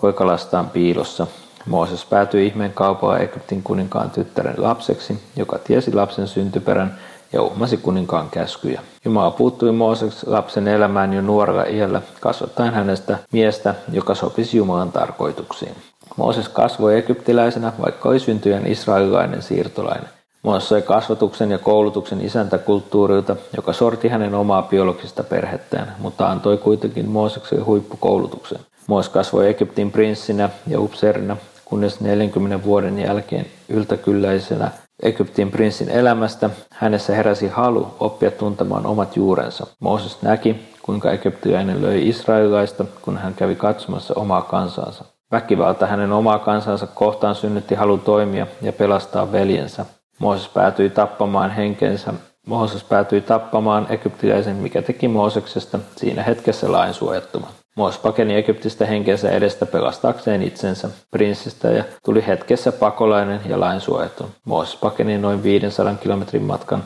poikalastaan 0.00 0.70
piilossa. 0.70 1.26
Mooses 1.66 2.04
päätyi 2.04 2.46
ihmeen 2.46 2.72
kaupalla 2.72 3.18
Egyptin 3.18 3.62
kuninkaan 3.62 4.10
tyttären 4.10 4.54
lapseksi, 4.58 5.22
joka 5.36 5.58
tiesi 5.58 5.92
lapsen 5.92 6.28
syntyperän 6.28 6.98
ja 7.32 7.42
uhmasi 7.42 7.76
kuninkaan 7.76 8.30
käskyjä. 8.30 8.80
Jumala 9.04 9.30
puuttui 9.30 9.72
Mooseksi 9.72 10.26
lapsen 10.26 10.68
elämään 10.68 11.12
jo 11.12 11.22
nuorella 11.22 11.64
iällä, 11.64 12.02
kasvattaen 12.20 12.74
hänestä 12.74 13.18
miestä, 13.32 13.74
joka 13.92 14.14
sopisi 14.14 14.56
Jumalan 14.56 14.92
tarkoituksiin. 14.92 15.74
Mooses 16.16 16.48
kasvoi 16.48 16.98
egyptiläisenä, 16.98 17.72
vaikka 17.84 18.08
oli 18.08 18.20
syntyjän 18.20 18.66
israelilainen 18.66 19.42
siirtolainen. 19.42 20.21
Sai 20.58 20.82
kasvatuksen 20.82 21.50
ja 21.50 21.58
koulutuksen 21.58 22.20
isäntäkulttuurilta, 22.20 23.36
joka 23.56 23.72
sorti 23.72 24.08
hänen 24.08 24.34
omaa 24.34 24.62
biologista 24.62 25.24
perhettään, 25.24 25.96
mutta 25.98 26.30
antoi 26.30 26.58
kuitenkin 26.58 27.08
Moosekselle 27.08 27.64
huippukoulutuksen. 27.64 28.58
Mooses 28.86 29.12
kasvoi 29.12 29.48
Egyptin 29.48 29.92
prinssinä 29.92 30.50
ja 30.68 30.80
upseerina, 30.80 31.36
kunnes 31.64 32.00
40 32.00 32.64
vuoden 32.64 32.98
jälkeen 32.98 33.46
yltäkylläisenä 33.68 34.70
Egyptin 35.02 35.50
prinssin 35.50 35.90
elämästä 35.90 36.50
hänessä 36.70 37.14
heräsi 37.14 37.48
halu 37.48 37.94
oppia 38.00 38.30
tuntemaan 38.30 38.86
omat 38.86 39.16
juurensa. 39.16 39.66
Mooses 39.80 40.22
näki, 40.22 40.56
kuinka 40.82 41.12
egyptiläinen 41.12 41.82
löi 41.82 42.08
israelilaista, 42.08 42.84
kun 43.02 43.18
hän 43.18 43.34
kävi 43.34 43.54
katsomassa 43.54 44.14
omaa 44.16 44.42
kansansa. 44.42 45.04
Väkivalta 45.32 45.86
hänen 45.86 46.12
omaa 46.12 46.38
kansansa 46.38 46.86
kohtaan 46.86 47.34
synnytti 47.34 47.74
halu 47.74 47.98
toimia 47.98 48.46
ja 48.62 48.72
pelastaa 48.72 49.32
veljensä. 49.32 49.86
Mooses 50.18 50.48
päätyi 50.48 50.90
tappamaan 50.90 51.50
henkensä. 51.50 52.14
Mooses 52.46 52.84
päätyi 52.84 53.20
tappamaan 53.20 53.86
egyptiläisen, 53.90 54.56
mikä 54.56 54.82
teki 54.82 55.08
Mooseksesta 55.08 55.78
siinä 55.96 56.22
hetkessä 56.22 56.72
lainsuojattoman. 56.72 57.50
Moos 57.74 57.98
pakeni 57.98 58.34
Egyptistä 58.34 58.86
henkensä 58.86 59.30
edestä 59.30 59.66
pelastaakseen 59.66 60.42
itsensä 60.42 60.90
prinssistä 61.10 61.68
ja 61.68 61.84
tuli 62.04 62.26
hetkessä 62.26 62.72
pakolainen 62.72 63.40
ja 63.46 63.60
lainsuojattu. 63.60 64.30
Moos 64.44 64.76
pakeni 64.76 65.18
noin 65.18 65.42
500 65.42 65.94
kilometrin 65.94 66.42
matkan 66.42 66.84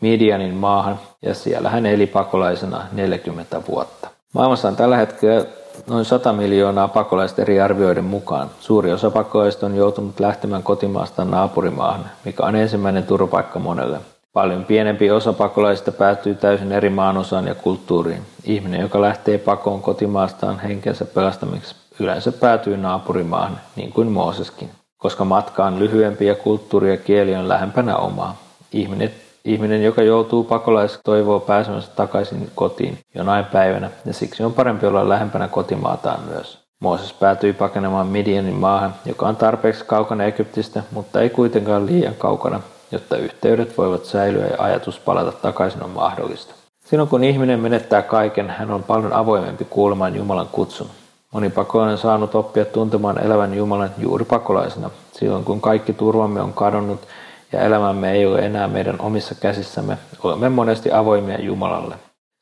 Midianin 0.00 0.54
maahan 0.54 1.00
ja 1.22 1.34
siellä 1.34 1.70
hän 1.70 1.86
eli 1.86 2.06
pakolaisena 2.06 2.86
40 2.92 3.62
vuotta. 3.68 4.08
Maailmassa 4.34 4.68
on 4.68 4.76
tällä 4.76 4.96
hetkellä 4.96 5.46
noin 5.86 6.04
100 6.04 6.32
miljoonaa 6.32 6.88
pakolaista 6.88 7.42
eri 7.42 7.60
arvioiden 7.60 8.04
mukaan. 8.04 8.50
Suuri 8.60 8.92
osa 8.92 9.10
pakolaista 9.10 9.66
on 9.66 9.76
joutunut 9.76 10.20
lähtemään 10.20 10.62
kotimaastaan 10.62 11.30
naapurimaahan, 11.30 12.04
mikä 12.24 12.46
on 12.46 12.56
ensimmäinen 12.56 13.02
turvapaikka 13.02 13.58
monelle. 13.58 14.00
Paljon 14.32 14.64
pienempi 14.64 15.10
osa 15.10 15.32
pakolaisista 15.32 15.92
päätyy 15.92 16.34
täysin 16.34 16.72
eri 16.72 16.90
maanosaan 16.90 17.46
ja 17.46 17.54
kulttuuriin. 17.54 18.22
Ihminen, 18.44 18.80
joka 18.80 19.00
lähtee 19.00 19.38
pakoon 19.38 19.82
kotimaastaan 19.82 20.60
henkensä 20.60 21.04
pelastamiseksi, 21.04 21.74
yleensä 22.00 22.32
päätyy 22.32 22.76
naapurimaahan, 22.76 23.60
niin 23.76 23.92
kuin 23.92 24.12
Mooseskin. 24.12 24.70
Koska 24.98 25.24
matka 25.24 25.64
on 25.64 25.78
lyhyempi 25.78 26.26
ja 26.26 26.34
kulttuuri 26.34 26.90
ja 26.90 26.96
kieli 26.96 27.34
on 27.34 27.48
lähempänä 27.48 27.96
omaa. 27.96 28.36
Ihminen, 28.72 29.10
ihminen 29.48 29.84
joka 29.84 30.02
joutuu 30.02 30.44
pakolaiseksi, 30.44 31.00
toivoo 31.04 31.40
pääsemänsä 31.40 31.90
takaisin 31.96 32.50
kotiin 32.54 32.98
jonain 33.14 33.44
päivänä, 33.44 33.90
ja 34.04 34.12
siksi 34.12 34.42
on 34.42 34.52
parempi 34.52 34.86
olla 34.86 35.08
lähempänä 35.08 35.48
kotimaataan 35.48 36.20
myös. 36.20 36.58
Mooses 36.80 37.12
päätyi 37.12 37.52
pakenemaan 37.52 38.06
Midianin 38.06 38.54
maahan, 38.54 38.94
joka 39.06 39.28
on 39.28 39.36
tarpeeksi 39.36 39.84
kaukana 39.84 40.24
Egyptistä, 40.24 40.82
mutta 40.92 41.20
ei 41.20 41.30
kuitenkaan 41.30 41.86
liian 41.86 42.14
kaukana, 42.14 42.60
jotta 42.92 43.16
yhteydet 43.16 43.78
voivat 43.78 44.04
säilyä 44.04 44.46
ja 44.46 44.56
ajatus 44.58 44.98
palata 44.98 45.32
takaisin 45.32 45.82
on 45.82 45.90
mahdollista. 45.90 46.54
Silloin 46.84 47.08
kun 47.08 47.24
ihminen 47.24 47.60
menettää 47.60 48.02
kaiken, 48.02 48.50
hän 48.50 48.70
on 48.70 48.82
paljon 48.82 49.12
avoimempi 49.12 49.64
kuulemaan 49.64 50.16
Jumalan 50.16 50.48
kutsun. 50.52 50.86
Moni 51.32 51.50
pakolainen 51.50 51.92
on 51.92 51.98
saanut 51.98 52.34
oppia 52.34 52.64
tuntemaan 52.64 53.24
elävän 53.24 53.54
Jumalan 53.54 53.90
juuri 53.98 54.24
pakolaisena. 54.24 54.90
Silloin 55.12 55.44
kun 55.44 55.60
kaikki 55.60 55.92
turvamme 55.92 56.40
on 56.40 56.52
kadonnut 56.52 57.00
ja 57.52 57.60
elämämme 57.60 58.12
ei 58.12 58.26
ole 58.26 58.38
enää 58.38 58.68
meidän 58.68 59.00
omissa 59.00 59.34
käsissämme, 59.34 59.98
olemme 60.22 60.48
monesti 60.48 60.92
avoimia 60.92 61.40
Jumalalle. 61.40 61.94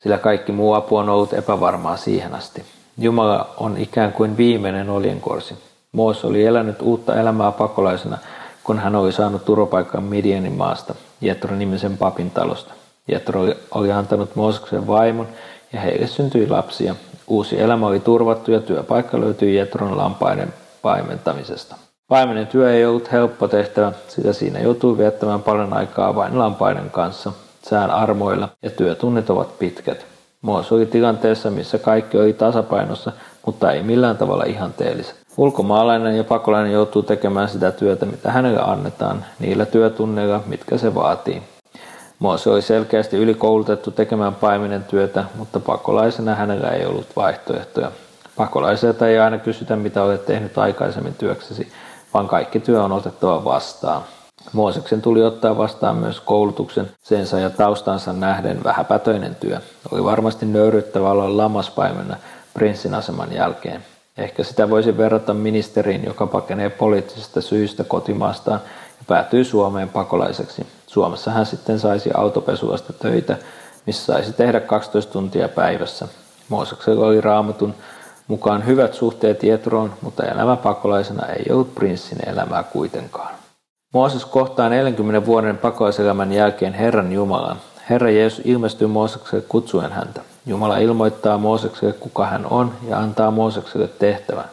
Sillä 0.03 0.17
kaikki 0.17 0.51
muu 0.51 0.73
apu 0.73 0.97
on 0.97 1.09
ollut 1.09 1.33
epävarmaa 1.33 1.97
siihen 1.97 2.35
asti. 2.35 2.65
Jumala 2.97 3.53
on 3.57 3.77
ikään 3.77 4.13
kuin 4.13 4.37
viimeinen 4.37 4.89
oljenkorsi. 4.89 5.55
Moos 5.91 6.25
oli 6.25 6.45
elänyt 6.45 6.81
uutta 6.81 7.19
elämää 7.19 7.51
pakolaisena– 7.51 8.17
kun 8.67 8.79
hän 8.79 8.95
oli 8.95 9.11
saanut 9.11 9.45
turvapaikan 9.45 10.03
Midianin 10.03 10.53
maasta, 10.53 10.95
Jetro-nimisen 11.21 11.97
papin 11.97 12.31
talosta. 12.31 12.73
Jetro 13.07 13.41
oli 13.71 13.91
antanut 13.91 14.35
Mooseksen 14.35 14.87
vaimon 14.87 15.27
ja 15.73 15.81
heille 15.81 16.07
syntyi 16.07 16.49
lapsia. 16.49 16.95
Uusi 17.27 17.61
elämä 17.61 17.87
oli 17.87 17.99
turvattu 17.99 18.51
ja 18.51 18.59
työpaikka 18.59 19.19
löytyi 19.19 19.55
Jetron 19.55 19.97
lampaiden 19.97 20.53
paimentamisesta. 20.81 21.75
Paimenen 22.07 22.47
työ 22.47 22.73
ei 22.73 22.85
ollut 22.85 23.11
helppo 23.11 23.47
tehtävä, 23.47 23.91
sillä 24.07 24.33
siinä 24.33 24.59
joutui 24.59 24.97
viettämään 24.97 25.41
paljon 25.41 25.73
aikaa 25.73 26.15
vain 26.15 26.39
lampaiden 26.39 26.89
kanssa, 26.89 27.31
sään 27.61 27.91
armoilla 27.91 28.49
ja 28.61 28.69
työtunnit 28.69 29.29
ovat 29.29 29.59
pitkät. 29.59 30.05
Moos 30.41 30.71
oli 30.71 30.85
tilanteessa, 30.85 31.51
missä 31.51 31.77
kaikki 31.77 32.17
oli 32.17 32.33
tasapainossa, 32.33 33.11
mutta 33.45 33.71
ei 33.71 33.83
millään 33.83 34.17
tavalla 34.17 34.43
ihanteelliset. 34.43 35.15
Ulkomaalainen 35.37 36.17
ja 36.17 36.23
pakolainen 36.23 36.73
joutuu 36.73 37.03
tekemään 37.03 37.49
sitä 37.49 37.71
työtä, 37.71 38.05
mitä 38.05 38.31
hänelle 38.31 38.61
annetaan, 38.61 39.25
niillä 39.39 39.65
työtunneilla, 39.65 40.43
mitkä 40.45 40.77
se 40.77 40.95
vaatii. 40.95 41.43
Moose 42.19 42.49
oli 42.49 42.61
selkeästi 42.61 43.17
ylikoulutettu 43.17 43.91
tekemään 43.91 44.35
paimenen 44.35 44.83
työtä, 44.83 45.23
mutta 45.35 45.59
pakolaisena 45.59 46.35
hänellä 46.35 46.69
ei 46.69 46.85
ollut 46.85 47.07
vaihtoehtoja. 47.15 47.91
Pakolaiselta 48.35 49.07
ei 49.07 49.19
aina 49.19 49.37
kysytä, 49.37 49.75
mitä 49.75 50.03
olet 50.03 50.25
tehnyt 50.25 50.57
aikaisemmin 50.57 51.13
työksesi, 51.13 51.71
vaan 52.17 52.27
kaikki 52.27 52.59
työ 52.59 52.83
on 52.83 52.91
otettava 52.91 53.43
vastaan. 53.43 54.01
Mooseksen 54.53 55.01
tuli 55.01 55.23
ottaa 55.23 55.57
vastaan 55.57 55.95
myös 55.95 56.19
koulutuksen 56.19 56.91
sensa 57.03 57.39
ja 57.39 57.49
taustansa 57.49 58.13
nähden 58.13 58.63
vähäpätöinen 58.63 59.35
työ. 59.35 59.59
Oli 59.91 60.03
varmasti 60.03 60.45
nöyryttävä 60.45 61.11
olla 61.11 61.37
lammaspaimena 61.37 62.17
prinssin 62.53 62.93
aseman 62.93 63.33
jälkeen. 63.33 63.85
Ehkä 64.17 64.43
sitä 64.43 64.69
voisi 64.69 64.97
verrata 64.97 65.33
ministeriin, 65.33 66.05
joka 66.05 66.27
pakenee 66.27 66.69
poliittisista 66.69 67.41
syistä 67.41 67.83
kotimaastaan 67.83 68.59
ja 68.99 69.05
päätyy 69.07 69.43
Suomeen 69.43 69.89
pakolaiseksi. 69.89 70.67
Suomessa 70.87 71.31
hän 71.31 71.45
sitten 71.45 71.79
saisi 71.79 72.09
autopesuasta 72.13 72.93
töitä, 72.93 73.37
missä 73.85 74.05
saisi 74.05 74.33
tehdä 74.33 74.59
12 74.59 75.13
tuntia 75.13 75.49
päivässä. 75.49 76.07
Mooseksella 76.49 77.05
oli 77.05 77.21
raamatun 77.21 77.75
mukaan 78.27 78.65
hyvät 78.65 78.93
suhteet 78.93 79.43
Jetroon, 79.43 79.93
mutta 80.01 80.23
elämä 80.23 80.55
pakolaisena 80.55 81.25
ei 81.25 81.45
ollut 81.51 81.75
prinssin 81.75 82.29
elämää 82.29 82.63
kuitenkaan. 82.63 83.33
Mooses 83.93 84.25
kohtaa 84.25 84.69
40 84.69 85.25
vuoden 85.25 85.57
pakolaiselämän 85.57 86.31
jälkeen 86.31 86.73
Herran 86.73 87.11
Jumalan. 87.11 87.57
Herra 87.89 88.09
Jeesus 88.09 88.41
ilmestyy 88.45 88.87
Moosekselle 88.87 89.45
kutsuen 89.49 89.91
häntä. 89.91 90.21
Jumala 90.45 90.77
ilmoittaa 90.77 91.37
Moosekselle, 91.37 91.93
kuka 91.93 92.25
hän 92.25 92.45
on, 92.45 92.73
ja 92.89 92.97
antaa 92.97 93.31
Moosekselle 93.31 93.87
tehtävän. 93.87 94.45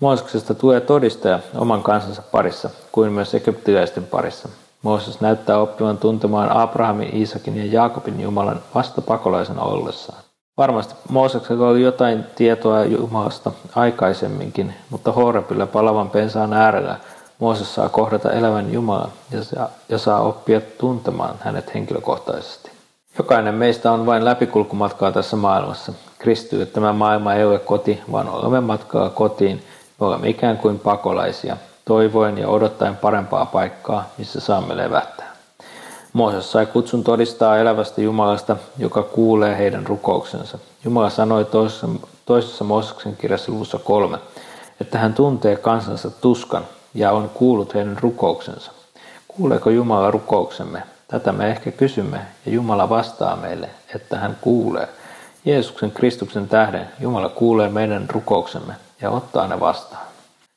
Mooseksesta 0.00 0.54
tulee 0.54 0.80
todistaja 0.80 1.38
oman 1.54 1.82
kansansa 1.82 2.22
parissa, 2.32 2.70
kuin 2.92 3.12
myös 3.12 3.34
egyptiläisten 3.34 4.04
parissa. 4.04 4.48
Mooses 4.82 5.20
näyttää 5.20 5.58
oppivan 5.58 5.98
tuntemaan 5.98 6.56
Abrahamin, 6.56 7.16
Iisakin 7.16 7.56
ja 7.56 7.72
Jaakobin 7.72 8.20
Jumalan 8.20 8.60
vasta 8.74 9.00
pakolaisena 9.00 9.62
ollessaan. 9.62 10.22
Varmasti 10.62 10.94
Mooseksella 11.08 11.68
oli 11.68 11.82
jotain 11.82 12.24
tietoa 12.34 12.84
Jumalasta 12.84 13.52
aikaisemminkin, 13.74 14.74
mutta 14.90 15.12
Horebilla 15.12 15.66
palavan 15.66 16.10
pensaan 16.10 16.52
äärellä 16.52 16.96
Mooses 17.38 17.74
saa 17.74 17.88
kohdata 17.88 18.32
elävän 18.32 18.72
Jumalan 18.72 19.12
ja 19.88 19.98
saa 19.98 20.20
oppia 20.20 20.60
tuntemaan 20.60 21.34
hänet 21.40 21.74
henkilökohtaisesti. 21.74 22.70
Jokainen 23.18 23.54
meistä 23.54 23.92
on 23.92 24.06
vain 24.06 24.24
läpikulkumatkaa 24.24 25.12
tässä 25.12 25.36
maailmassa. 25.36 25.92
Kristyille 26.18 26.66
tämä 26.66 26.92
maailma 26.92 27.34
ei 27.34 27.44
ole 27.44 27.58
koti, 27.58 28.00
vaan 28.12 28.28
olemme 28.28 28.60
matkalla 28.60 29.10
kotiin. 29.10 29.62
Me 30.00 30.06
olemme 30.06 30.28
ikään 30.28 30.58
kuin 30.58 30.78
pakolaisia, 30.78 31.56
toivoen 31.84 32.38
ja 32.38 32.48
odottaen 32.48 32.96
parempaa 32.96 33.46
paikkaa, 33.46 34.08
missä 34.18 34.40
saamme 34.40 34.76
levähtää. 34.76 35.21
Mooses 36.12 36.52
sai 36.52 36.66
kutsun 36.66 37.04
todistaa 37.04 37.58
elävästä 37.58 38.00
Jumalasta, 38.00 38.56
joka 38.78 39.02
kuulee 39.02 39.58
heidän 39.58 39.86
rukouksensa. 39.86 40.58
Jumala 40.84 41.10
sanoi 41.10 41.44
toisessa, 41.44 41.88
toisessa 42.26 42.64
Mooseksen 42.64 43.16
kirjassa 43.16 43.52
luvussa 43.52 43.78
kolme, 43.78 44.18
että 44.80 44.98
hän 44.98 45.14
tuntee 45.14 45.56
kansansa 45.56 46.10
tuskan 46.10 46.64
ja 46.94 47.12
on 47.12 47.30
kuullut 47.34 47.74
heidän 47.74 47.98
rukouksensa. 48.00 48.72
Kuuleeko 49.28 49.70
Jumala 49.70 50.10
rukouksemme? 50.10 50.82
Tätä 51.08 51.32
me 51.32 51.50
ehkä 51.50 51.70
kysymme 51.70 52.20
ja 52.46 52.52
Jumala 52.52 52.88
vastaa 52.88 53.36
meille, 53.36 53.70
että 53.94 54.18
hän 54.18 54.38
kuulee. 54.40 54.88
Jeesuksen 55.44 55.90
Kristuksen 55.90 56.48
tähden 56.48 56.88
Jumala 57.00 57.28
kuulee 57.28 57.68
meidän 57.68 58.06
rukouksemme 58.10 58.74
ja 59.00 59.10
ottaa 59.10 59.48
ne 59.48 59.60
vastaan. 59.60 60.11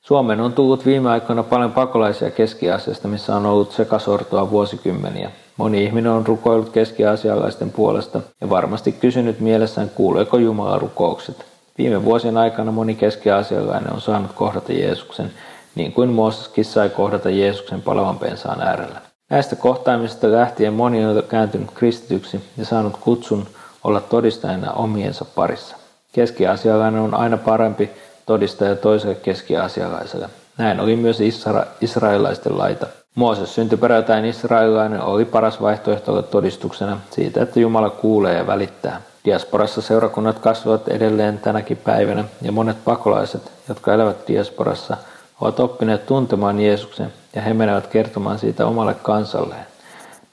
Suomeen 0.07 0.41
on 0.41 0.53
tullut 0.53 0.85
viime 0.85 1.09
aikoina 1.09 1.43
paljon 1.43 1.71
pakolaisia 1.71 2.31
Keski-Aasiasta, 2.31 3.07
missä 3.07 3.35
on 3.35 3.45
ollut 3.45 3.71
sekasortoa 3.71 4.51
vuosikymmeniä. 4.51 5.31
Moni 5.57 5.83
ihminen 5.83 6.11
on 6.11 6.27
rukoillut 6.27 6.69
keski-aasialaisten 6.69 7.71
puolesta 7.71 8.21
ja 8.41 8.49
varmasti 8.49 8.91
kysynyt 8.91 9.39
mielessään, 9.39 9.89
kuuleeko 9.89 10.37
Jumala 10.37 10.79
rukoukset. 10.79 11.45
Viime 11.77 12.05
vuosien 12.05 12.37
aikana 12.37 12.71
moni 12.71 12.95
keski-aasialainen 12.95 13.93
on 13.93 14.01
saanut 14.01 14.31
kohdata 14.33 14.73
Jeesuksen, 14.73 15.31
niin 15.75 15.93
kuin 15.93 16.09
Mooseskin 16.09 16.65
sai 16.65 16.89
kohdata 16.89 17.29
Jeesuksen 17.29 17.81
palavan 17.81 18.19
pensaan 18.19 18.61
äärellä. 18.61 19.01
Näistä 19.29 19.55
kohtaamisista 19.55 20.31
lähtien 20.31 20.73
moni 20.73 21.05
on 21.05 21.23
kääntynyt 21.29 21.71
kristityksi 21.71 22.43
ja 22.57 22.65
saanut 22.65 22.97
kutsun 22.97 23.47
olla 23.83 24.01
todistajana 24.01 24.71
omiensa 24.71 25.25
parissa. 25.35 25.75
Keski-asialainen 26.11 27.01
on 27.01 27.13
aina 27.13 27.37
parempi 27.37 27.89
todistaja 28.25 28.75
toiselle 28.75 29.15
keski-asialaiselle. 29.15 30.29
Näin 30.57 30.79
oli 30.79 30.95
myös 30.95 31.19
isra- 31.19 31.67
israelilaisten 31.81 32.57
laita. 32.57 32.87
Mooses 33.15 33.55
syntyperältään 33.55 34.25
israelilainen 34.25 35.01
oli 35.01 35.25
paras 35.25 35.61
vaihtoehto 35.61 36.21
todistuksena 36.21 36.99
siitä, 37.11 37.43
että 37.43 37.59
Jumala 37.59 37.89
kuulee 37.89 38.37
ja 38.37 38.47
välittää. 38.47 39.01
Diasporassa 39.25 39.81
seurakunnat 39.81 40.39
kasvavat 40.39 40.87
edelleen 40.87 41.37
tänäkin 41.39 41.77
päivänä 41.77 42.23
ja 42.41 42.51
monet 42.51 42.77
pakolaiset, 42.85 43.51
jotka 43.69 43.93
elävät 43.93 44.27
diasporassa, 44.27 44.97
ovat 45.41 45.59
oppineet 45.59 46.05
tuntemaan 46.05 46.59
Jeesuksen 46.59 47.13
ja 47.35 47.41
he 47.41 47.53
menevät 47.53 47.87
kertomaan 47.87 48.39
siitä 48.39 48.65
omalle 48.65 48.93
kansalleen. 48.93 49.65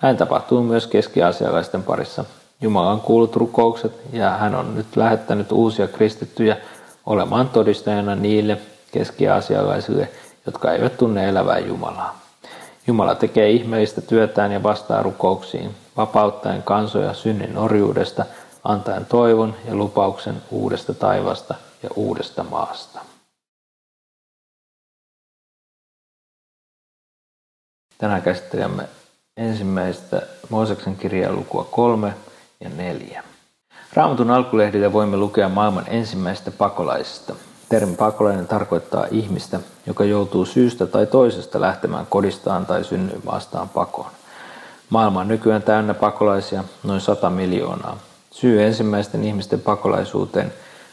Näin 0.02 0.16
tapahtuu 0.16 0.62
myös 0.62 0.86
keskiasialaisten 0.86 1.82
parissa. 1.82 2.24
Jumala 2.60 2.90
on 2.90 3.00
kuullut 3.00 3.36
rukoukset 3.36 3.92
ja 4.12 4.30
hän 4.30 4.54
on 4.54 4.74
nyt 4.74 4.96
lähettänyt 4.96 5.52
uusia 5.52 5.88
kristittyjä 5.88 6.56
olemaan 7.06 7.48
todistajana 7.48 8.14
niille 8.14 8.58
keskiasialaisille, 8.92 10.08
jotka 10.46 10.72
eivät 10.72 10.96
tunne 10.96 11.28
elävää 11.28 11.58
Jumalaa. 11.58 12.22
Jumala 12.86 13.14
tekee 13.14 13.50
ihmeellistä 13.50 14.00
työtään 14.00 14.52
ja 14.52 14.62
vastaa 14.62 15.02
rukouksiin, 15.02 15.74
vapauttaen 15.96 16.62
kansoja 16.62 17.14
synnin 17.14 17.58
orjuudesta, 17.58 18.24
antaen 18.64 19.06
toivon 19.06 19.54
ja 19.64 19.74
lupauksen 19.74 20.42
uudesta 20.50 20.94
taivasta 20.94 21.54
ja 21.82 21.88
uudesta 21.96 22.44
maasta. 22.44 23.00
Tänään 27.98 28.22
käsittelemme 28.22 28.88
ensimmäistä 29.36 30.22
Mooseksen 30.48 30.96
kirjaa 30.96 31.32
lukua 31.32 31.64
kolme 31.64 32.14
ja 32.60 32.68
neljä. 32.68 33.31
Raamatun 33.94 34.30
alkulehdillä 34.30 34.92
voimme 34.92 35.16
lukea 35.16 35.48
maailman 35.48 35.84
ensimmäistä 35.88 36.50
pakolaisista. 36.50 37.34
Termi 37.68 37.96
pakolainen 37.96 38.46
tarkoittaa 38.46 39.06
ihmistä, 39.10 39.60
joka 39.86 40.04
joutuu 40.04 40.44
syystä 40.44 40.86
tai 40.86 41.06
toisesta 41.06 41.60
lähtemään 41.60 42.06
kodistaan 42.06 42.66
tai 42.66 42.84
synnyinmaastaan 42.84 43.68
pakoon. 43.68 44.10
Maailma 44.90 45.20
on 45.20 45.28
nykyään 45.28 45.62
täynnä 45.62 45.94
pakolaisia, 45.94 46.64
noin 46.84 47.00
100 47.00 47.30
miljoonaa. 47.30 47.98
Syy 48.30 48.62
ensimmäisten 48.62 49.24
ihmisten 49.24 49.60
pakolaisuuteen 49.60 50.52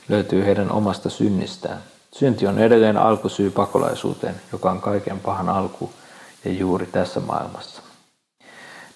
löytyy 0.09 0.45
heidän 0.45 0.71
omasta 0.71 1.09
synnistään. 1.09 1.77
Synti 2.11 2.47
on 2.47 2.59
edelleen 2.59 2.97
alkusyy 2.97 3.51
pakolaisuuteen, 3.51 4.35
joka 4.51 4.71
on 4.71 4.81
kaiken 4.81 5.19
pahan 5.19 5.49
alku 5.49 5.89
ja 6.45 6.51
juuri 6.51 6.85
tässä 6.85 7.19
maailmassa. 7.19 7.78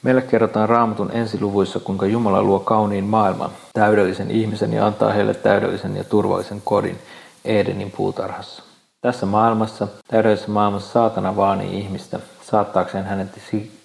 Meille 0.04 0.22
kerrotaan 0.22 0.70
raamatun 0.70 1.12
ensiluvuissa, 1.12 1.80
kuinka 1.80 2.06
Jumala 2.06 2.44
luo 2.44 2.60
kauniin 2.60 3.04
maailman, 3.04 3.52
täydellisen 3.74 4.32
ihmisen 4.32 4.74
ja 4.74 4.86
antaa 4.86 5.14
heille 5.14 5.34
täydellisen 5.34 5.98
ja 5.98 6.04
turvallisen 6.04 6.62
kodin 6.66 7.00
Edenin 7.46 7.92
puutarhassa. 7.92 8.64
Tässä 9.02 9.26
maailmassa, 9.26 9.88
täydellisessä 10.08 10.52
maailmassa 10.52 10.92
saatana 10.92 11.36
vaanii 11.36 11.80
ihmistä, 11.80 12.20
saattaakseen 12.42 13.06
hänet 13.06 13.30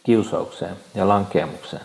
kiusaukseen 0.02 0.76
ja 0.94 1.08
lankeemukseen. 1.08 1.82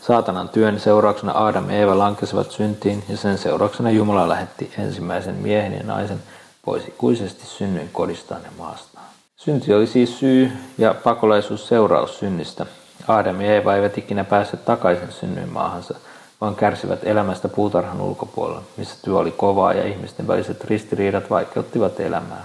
Saatanan 0.00 0.48
työn 0.48 0.80
seurauksena 0.80 1.46
Adam 1.46 1.70
ja 1.70 1.76
Eeva 1.76 1.98
lankesivat 1.98 2.50
syntiin 2.50 3.04
ja 3.08 3.16
sen 3.16 3.38
seurauksena 3.38 3.90
Jumala 3.90 4.28
lähetti 4.28 4.72
ensimmäisen 4.78 5.34
miehen 5.34 5.72
ja 5.72 5.82
naisen 5.82 6.18
pois 6.64 6.88
ikuisesti 6.88 7.46
synnyin 7.46 7.90
kodistaan 7.92 8.40
ja 8.44 8.50
maastaan. 8.58 9.06
Synti 9.36 9.74
oli 9.74 9.86
siis 9.86 10.18
syy 10.18 10.52
ja 10.78 10.94
pakolaisuus 10.94 11.68
seuraus 11.68 12.18
synnistä. 12.18 12.66
Adam 13.08 13.40
ja 13.40 13.54
Eeva 13.54 13.74
eivät 13.74 13.98
ikinä 13.98 14.24
päässeet 14.24 14.64
takaisin 14.64 15.12
synnyin 15.12 15.48
maahansa, 15.48 15.94
vaan 16.40 16.56
kärsivät 16.56 17.00
elämästä 17.02 17.48
puutarhan 17.48 18.00
ulkopuolella, 18.00 18.62
missä 18.76 18.96
työ 19.04 19.18
oli 19.18 19.30
kovaa 19.30 19.72
ja 19.72 19.86
ihmisten 19.86 20.26
väliset 20.28 20.64
ristiriidat 20.64 21.30
vaikeuttivat 21.30 22.00
elämää. 22.00 22.44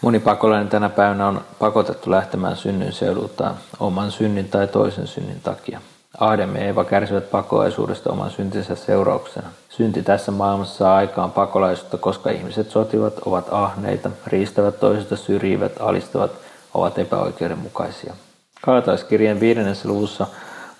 Moni 0.00 0.18
pakolainen 0.18 0.68
tänä 0.68 0.88
päivänä 0.88 1.28
on 1.28 1.40
pakotettu 1.58 2.10
lähtemään 2.10 2.56
synnyn 2.56 2.92
seudultaan 2.92 3.54
oman 3.80 4.12
synnin 4.12 4.48
tai 4.48 4.66
toisen 4.66 5.06
synnin 5.06 5.40
takia. 5.40 5.80
Aadem 6.20 6.56
ja 6.56 6.62
Eeva 6.62 6.84
kärsivät 6.84 7.30
pakolaisuudesta 7.30 8.12
oman 8.12 8.30
syntinsä 8.30 8.74
seurauksena. 8.74 9.48
Synti 9.68 10.02
tässä 10.02 10.32
maailmassa 10.32 10.78
saa 10.78 10.96
aikaan 10.96 11.30
pakolaisuutta, 11.30 11.98
koska 11.98 12.30
ihmiset 12.30 12.70
sotivat, 12.70 13.18
ovat 13.18 13.46
ahneita, 13.50 14.10
riistävät 14.26 14.80
toisista 14.80 15.16
syrjivät, 15.16 15.72
alistavat, 15.80 16.30
ovat 16.74 16.98
epäoikeudenmukaisia. 16.98 18.14
Kalataiskirjan 18.62 19.40
viidennessä 19.40 19.88
luvussa 19.88 20.26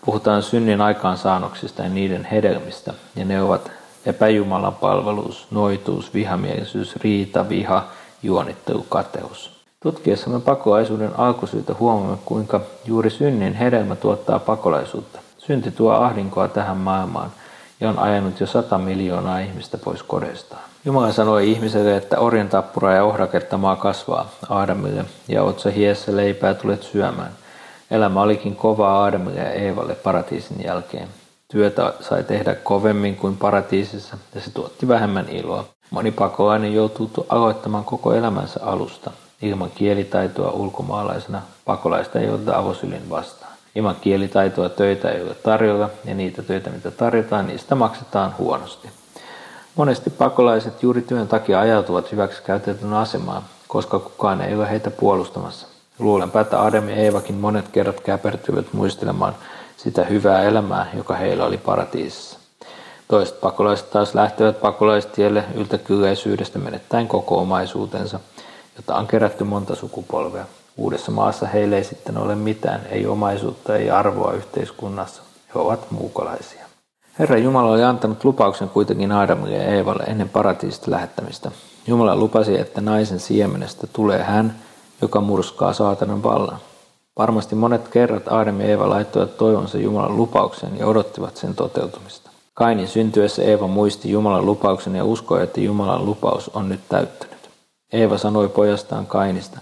puhutaan 0.04 0.42
synnin 0.42 0.80
aikaansaannoksista 0.80 1.82
ja 1.82 1.88
niiden 1.88 2.24
hedelmistä, 2.24 2.94
ja 3.16 3.24
ne 3.24 3.42
ovat 3.42 3.70
epäjumalan 4.06 4.74
palvelus, 4.74 5.46
noituus, 5.50 6.14
vihamielisyys, 6.14 6.96
riita, 6.96 7.48
viha, 7.48 7.84
juonittelu, 8.22 8.86
kateus. 8.88 9.58
Tutkiessamme 9.80 10.40
pakolaisuuden 10.40 11.18
alkusyytä 11.18 11.74
huomaamme, 11.80 12.18
kuinka 12.24 12.60
juuri 12.84 13.10
synnin 13.10 13.54
hedelmä 13.54 13.96
tuottaa 13.96 14.38
pakolaisuutta. 14.38 15.18
Synti 15.38 15.70
tuo 15.70 15.92
ahdinkoa 15.92 16.48
tähän 16.48 16.76
maailmaan 16.76 17.30
ja 17.80 17.88
on 17.88 17.98
ajanut 17.98 18.40
jo 18.40 18.46
sata 18.46 18.78
miljoonaa 18.78 19.38
ihmistä 19.38 19.78
pois 19.78 20.02
kodeistaan. 20.02 20.62
Jumala 20.84 21.12
sanoi 21.12 21.50
ihmiselle, 21.50 21.96
että 21.96 22.18
orjan 22.18 22.48
tappura 22.48 22.94
ja 22.94 23.04
ohraketta 23.04 23.56
maa 23.56 23.76
kasvaa 23.76 24.30
Aadamille 24.48 25.04
ja 25.28 25.42
otsa 25.42 25.70
hiessä 25.70 26.16
leipää 26.16 26.54
tulet 26.54 26.82
syömään. 26.82 27.32
Elämä 27.90 28.22
olikin 28.22 28.56
kovaa 28.56 29.02
Aadamille 29.02 29.40
ja 29.40 29.52
Eevalle 29.52 29.94
paratiisin 29.94 30.64
jälkeen. 30.64 31.08
Työtä 31.52 31.92
sai 32.00 32.24
tehdä 32.24 32.54
kovemmin 32.54 33.16
kuin 33.16 33.36
paratiisissa 33.36 34.16
ja 34.34 34.40
se 34.40 34.50
tuotti 34.50 34.88
vähemmän 34.88 35.28
iloa. 35.28 35.64
Moni 35.90 36.10
pakolainen 36.10 36.74
joutuu 36.74 37.10
aloittamaan 37.28 37.84
koko 37.84 38.12
elämänsä 38.12 38.60
alusta. 38.62 39.10
Ilman 39.42 39.70
kielitaitoa 39.74 40.50
ulkomaalaisena 40.50 41.42
pakolaista 41.64 42.18
ei 42.18 42.30
oteta 42.30 42.58
avosylin 42.58 43.10
vastaan. 43.10 43.52
Ilman 43.74 43.96
kielitaitoa 44.00 44.68
töitä 44.68 45.10
ei 45.10 45.22
ole 45.22 45.34
tarjolla 45.34 45.90
ja 46.04 46.14
niitä 46.14 46.42
töitä, 46.42 46.70
mitä 46.70 46.90
tarjotaan, 46.90 47.46
niistä 47.46 47.74
maksetaan 47.74 48.34
huonosti. 48.38 48.88
Monesti 49.74 50.10
pakolaiset 50.10 50.82
juuri 50.82 51.02
työn 51.02 51.28
takia 51.28 51.60
ajautuvat 51.60 52.12
hyväksi 52.12 52.42
käytetyn 52.42 52.92
asemaan, 52.92 53.42
koska 53.68 53.98
kukaan 53.98 54.40
ei 54.40 54.54
ole 54.54 54.70
heitä 54.70 54.90
puolustamassa. 54.90 55.77
Luulenpä, 55.98 56.40
että 56.40 56.62
Adam 56.62 56.88
ja 56.88 56.96
Eevakin 56.96 57.34
monet 57.34 57.68
kerrat 57.68 58.00
käpertyivät 58.00 58.72
muistelemaan 58.72 59.36
sitä 59.76 60.04
hyvää 60.04 60.42
elämää, 60.42 60.86
joka 60.96 61.14
heillä 61.14 61.44
oli 61.44 61.58
paratiisissa. 61.58 62.38
Toiset 63.08 63.40
pakolaiset 63.40 63.90
taas 63.90 64.14
lähtevät 64.14 64.60
pakolaistielle 64.60 65.44
yltäkylläisyydestä 65.54 66.58
menettäen 66.58 67.08
koko 67.08 67.38
omaisuutensa– 67.38 68.20
jota 68.78 68.96
on 68.96 69.06
kerätty 69.06 69.44
monta 69.44 69.74
sukupolvea. 69.74 70.44
Uudessa 70.76 71.12
maassa 71.12 71.46
heille 71.46 71.76
ei 71.76 71.84
sitten 71.84 72.18
ole 72.18 72.34
mitään, 72.34 72.80
ei 72.90 73.06
omaisuutta, 73.06 73.76
ei 73.76 73.90
arvoa 73.90 74.32
yhteiskunnassa. 74.32 75.22
He 75.54 75.60
ovat 75.60 75.90
muukalaisia. 75.90 76.64
Herra 77.18 77.38
Jumala 77.38 77.70
oli 77.70 77.84
antanut 77.84 78.24
lupauksen 78.24 78.68
kuitenkin 78.68 79.12
Aadamille 79.12 79.56
ja 79.56 79.64
Eevalle 79.64 80.04
ennen 80.04 80.28
paratiisista 80.28 80.90
lähettämistä. 80.90 81.50
Jumala 81.86 82.16
lupasi, 82.16 82.60
että 82.60 82.80
naisen 82.80 83.20
siemenestä 83.20 83.86
tulee 83.92 84.22
hän, 84.22 84.54
joka 85.02 85.20
murskaa 85.20 85.72
saatanan 85.72 86.22
vallan. 86.22 86.58
Varmasti 87.18 87.54
monet 87.54 87.88
kerrat 87.88 88.28
Aadam 88.28 88.60
ja 88.60 88.66
Eeva 88.66 88.90
laittoivat 88.90 89.36
toivonsa 89.36 89.78
Jumalan 89.78 90.16
lupaukseen 90.16 90.78
ja 90.78 90.86
odottivat 90.86 91.36
sen 91.36 91.54
toteutumista. 91.54 92.30
Kainin 92.54 92.88
syntyessä 92.88 93.42
Eeva 93.42 93.66
muisti 93.66 94.10
Jumalan 94.10 94.46
lupauksen 94.46 94.94
ja 94.94 95.04
uskoi, 95.04 95.42
että 95.42 95.60
Jumalan 95.60 96.06
lupaus 96.06 96.50
on 96.54 96.68
nyt 96.68 96.80
täyttynyt. 96.88 97.50
Eeva 97.92 98.18
sanoi 98.18 98.48
pojastaan 98.48 99.06
Kainista, 99.06 99.58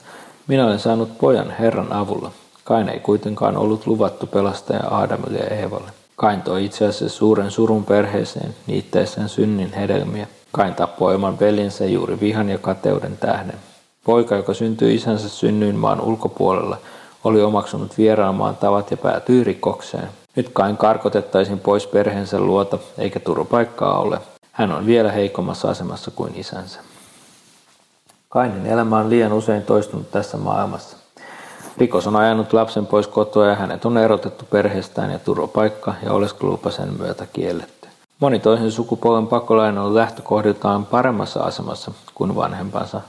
minä 0.46 0.66
olen 0.66 0.78
saanut 0.78 1.18
pojan 1.18 1.50
Herran 1.50 1.92
avulla. 1.92 2.30
Kain 2.64 2.88
ei 2.88 3.00
kuitenkaan 3.00 3.56
ollut 3.56 3.86
luvattu 3.86 4.26
pelastaja 4.26 4.88
Aadamille 4.90 5.38
ja 5.38 5.56
Eevalle. 5.56 5.90
Kain 6.16 6.42
toi 6.42 6.64
itse 6.64 6.86
asiassa 6.86 7.18
suuren 7.18 7.50
surun 7.50 7.84
perheeseen, 7.84 8.54
niittäessään 8.66 9.28
synnin 9.28 9.72
hedelmiä. 9.72 10.26
Kain 10.52 10.74
tappoi 10.74 11.14
oman 11.14 11.40
velinsä 11.40 11.84
juuri 11.84 12.20
vihan 12.20 12.48
ja 12.48 12.58
kateuden 12.58 13.16
tähden. 13.16 13.54
Poika, 14.06 14.36
joka 14.36 14.54
syntyi 14.54 14.94
isänsä 14.94 15.28
synnyin 15.28 15.76
maan 15.76 16.00
ulkopuolella, 16.00 16.76
oli 17.24 17.42
omaksunut 17.42 17.98
vieraan 17.98 18.34
maan 18.34 18.56
tavat 18.56 18.90
ja 18.90 18.96
päätyi 18.96 19.44
rikokseen. 19.44 20.08
Nyt 20.36 20.50
Kain 20.52 20.76
karkotettaisiin 20.76 21.58
pois 21.58 21.86
perheensä 21.86 22.40
luota, 22.40 22.78
eikä 22.98 23.20
turvapaikkaa 23.20 23.98
ole. 23.98 24.20
Hän 24.52 24.72
on 24.72 24.86
vielä 24.86 25.12
heikommassa 25.12 25.70
asemassa 25.70 26.10
kuin 26.10 26.32
isänsä. 26.36 26.80
Kainin 28.28 28.66
elämä 28.66 28.98
on 28.98 29.10
liian 29.10 29.32
usein 29.32 29.62
toistunut 29.62 30.10
tässä 30.10 30.36
maailmassa. 30.36 30.96
Rikos 31.78 32.06
on 32.06 32.16
ajanut 32.16 32.52
lapsen 32.52 32.86
pois 32.86 33.06
kotoa 33.06 33.46
ja 33.46 33.54
hänet 33.54 33.84
on 33.84 33.98
erotettu 33.98 34.44
perheestään 34.50 35.10
ja 35.10 35.18
turvapaikka 35.18 35.94
ja 36.02 36.12
oleskelulupa 36.12 36.70
sen 36.70 36.88
myötä 36.98 37.26
kielletty. 37.32 37.88
Moni 38.20 38.38
toisen 38.38 38.72
sukupolven 38.72 39.26
pakolainen 39.26 39.82
on 39.82 39.94
lähtökohdiltaan 39.94 40.86
paremmassa 40.86 41.40
asemassa 41.40 41.90
kuin 42.14 42.34
vanhempansa 42.34 43.00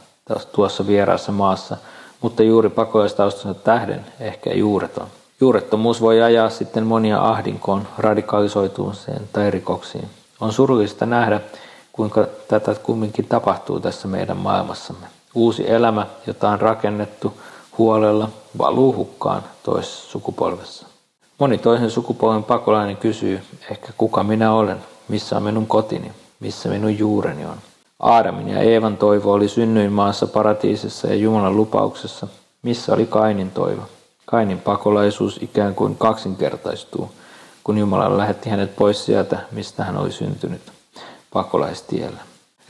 tuossa 0.52 0.88
vieraassa 0.88 1.32
maassa, 1.32 1.78
mutta 2.22 2.44
juuri 2.44 2.70
pakolaistaustansa 2.70 3.60
tähden 3.60 4.06
ehkä 4.20 4.54
juureton. 4.54 5.08
Juurettomuus 5.42 6.02
voi 6.02 6.22
ajaa 6.22 6.50
sitten 6.50 6.84
monia 6.84 7.20
ahdinkoon, 7.20 7.88
radikalisoitumiseen 7.98 9.22
tai 9.34 9.52
rikoksiin. 9.52 10.10
On 10.42 10.54
surullista 10.54 11.06
nähdä, 11.06 11.42
kuinka 11.92 12.28
tätä 12.48 12.76
kumminkin 12.76 13.26
tapahtuu 13.26 13.80
tässä 13.80 14.08
meidän 14.08 14.38
maailmassamme. 14.38 15.08
Uusi 15.36 15.72
elämä, 15.72 16.08
jota 16.28 16.50
on 16.50 16.62
rakennettu 16.62 17.34
huolella, 17.78 18.30
valuu 18.58 18.96
hukkaan 18.96 19.44
toisessa 19.64 20.10
sukupolvessa. 20.12 20.88
Moni 21.40 21.58
toisen 21.58 21.92
sukupolven 21.92 22.44
pakolainen 22.44 22.98
kysyy, 22.98 23.42
ehkä 23.72 23.94
kuka 23.98 24.24
minä 24.24 24.54
olen, 24.54 24.78
missä 25.08 25.38
on 25.38 25.44
minun 25.44 25.68
kotini, 25.68 26.12
missä 26.40 26.70
minun 26.70 26.98
juureni 26.98 27.46
on. 27.46 27.58
Aadamin 28.00 28.50
ja 28.50 28.60
Eevan 28.60 28.98
toivo 28.98 29.32
oli 29.32 29.48
synnyin 29.48 29.92
maassa 29.92 30.28
paratiisissa 30.28 31.08
ja 31.08 31.16
Jumalan 31.16 31.56
lupauksessa. 31.56 32.28
Missä 32.62 32.94
oli 32.94 33.06
Kainin 33.06 33.52
toivo? 33.52 33.82
Kainin 34.26 34.60
pakolaisuus 34.60 35.40
ikään 35.42 35.76
kuin 35.76 35.96
kaksinkertaistuu, 35.96 37.12
kun 37.64 37.78
Jumala 37.78 38.18
lähetti 38.18 38.50
hänet 38.50 38.76
pois 38.76 39.06
sieltä, 39.06 39.40
mistä 39.52 39.84
hän 39.84 39.98
oli 39.98 40.12
syntynyt 40.12 40.62
pakolaistiellä. 41.34 42.20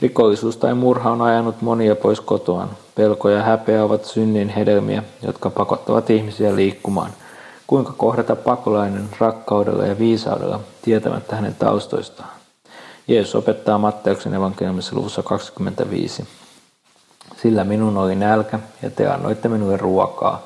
Rikollisuus 0.00 0.56
tai 0.56 0.74
murha 0.74 1.10
on 1.10 1.22
ajanut 1.22 1.62
monia 1.62 1.96
pois 1.96 2.20
kotoaan. 2.20 2.70
Pelko 2.94 3.28
ja 3.28 3.42
häpeä 3.42 3.84
ovat 3.84 4.04
synnin 4.04 4.48
hedelmiä, 4.48 5.02
jotka 5.22 5.50
pakottavat 5.50 6.10
ihmisiä 6.10 6.56
liikkumaan. 6.56 7.10
Kuinka 7.66 7.92
kohdata 7.96 8.36
pakolainen 8.36 9.08
rakkaudella 9.18 9.86
ja 9.86 9.98
viisaudella 9.98 10.60
tietämättä 10.82 11.36
hänen 11.36 11.54
taustoistaan? 11.54 12.37
Jeesus 13.08 13.34
opettaa 13.34 13.78
Matteuksen 13.78 14.34
evankeliumissa 14.34 14.96
luvussa 14.96 15.22
25. 15.22 16.28
Sillä 17.42 17.64
minun 17.64 17.96
oli 17.96 18.14
nälkä 18.14 18.58
ja 18.82 18.90
te 18.90 19.06
annoitte 19.06 19.48
minulle 19.48 19.76
ruokaa. 19.76 20.42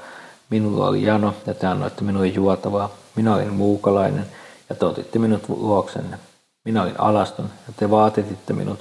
Minulla 0.51 0.88
oli 0.88 1.03
jano 1.03 1.35
ja 1.46 1.55
te 1.55 1.66
annoitte 1.66 2.05
minulle 2.05 2.27
juotavaa. 2.27 2.90
Minä 3.16 3.35
olin 3.35 3.53
muukalainen 3.53 4.27
ja 4.70 4.75
te 4.77 4.87
otitte 4.87 5.18
minut 5.18 5.48
luoksenne. 5.48 6.18
Minä 6.64 6.83
olin 6.83 7.01
alaston 7.01 7.51
ja 7.66 7.72
te 7.77 7.90
vaatititte 7.90 8.53
minut. 8.53 8.79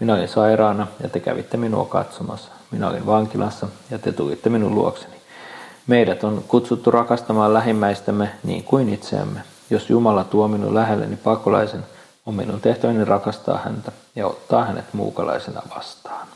Minä 0.00 0.14
olin 0.14 0.28
sairaana 0.28 0.86
ja 1.02 1.08
te 1.08 1.20
kävitte 1.20 1.56
minua 1.56 1.84
katsomassa. 1.84 2.50
Minä 2.70 2.88
olin 2.88 3.06
vankilassa 3.06 3.68
ja 3.90 3.98
te 3.98 4.12
tulitte 4.12 4.50
minun 4.50 4.74
luokseni. 4.74 5.14
Meidät 5.86 6.24
on 6.24 6.44
kutsuttu 6.48 6.90
rakastamaan 6.90 7.54
lähimmäistämme 7.54 8.30
niin 8.42 8.64
kuin 8.64 8.88
itseämme. 8.88 9.40
Jos 9.70 9.90
Jumala 9.90 10.24
tuo 10.24 10.48
minun 10.48 10.74
lähelleni 10.74 11.16
pakolaisen, 11.16 11.84
on 12.30 12.36
minun 12.36 12.60
tehtäväni 12.60 13.04
rakastaa 13.04 13.58
häntä 13.58 13.92
ja 14.16 14.26
ottaa 14.26 14.64
hänet 14.64 14.84
muukalaisena 14.92 15.62
vastaan. 15.76 16.26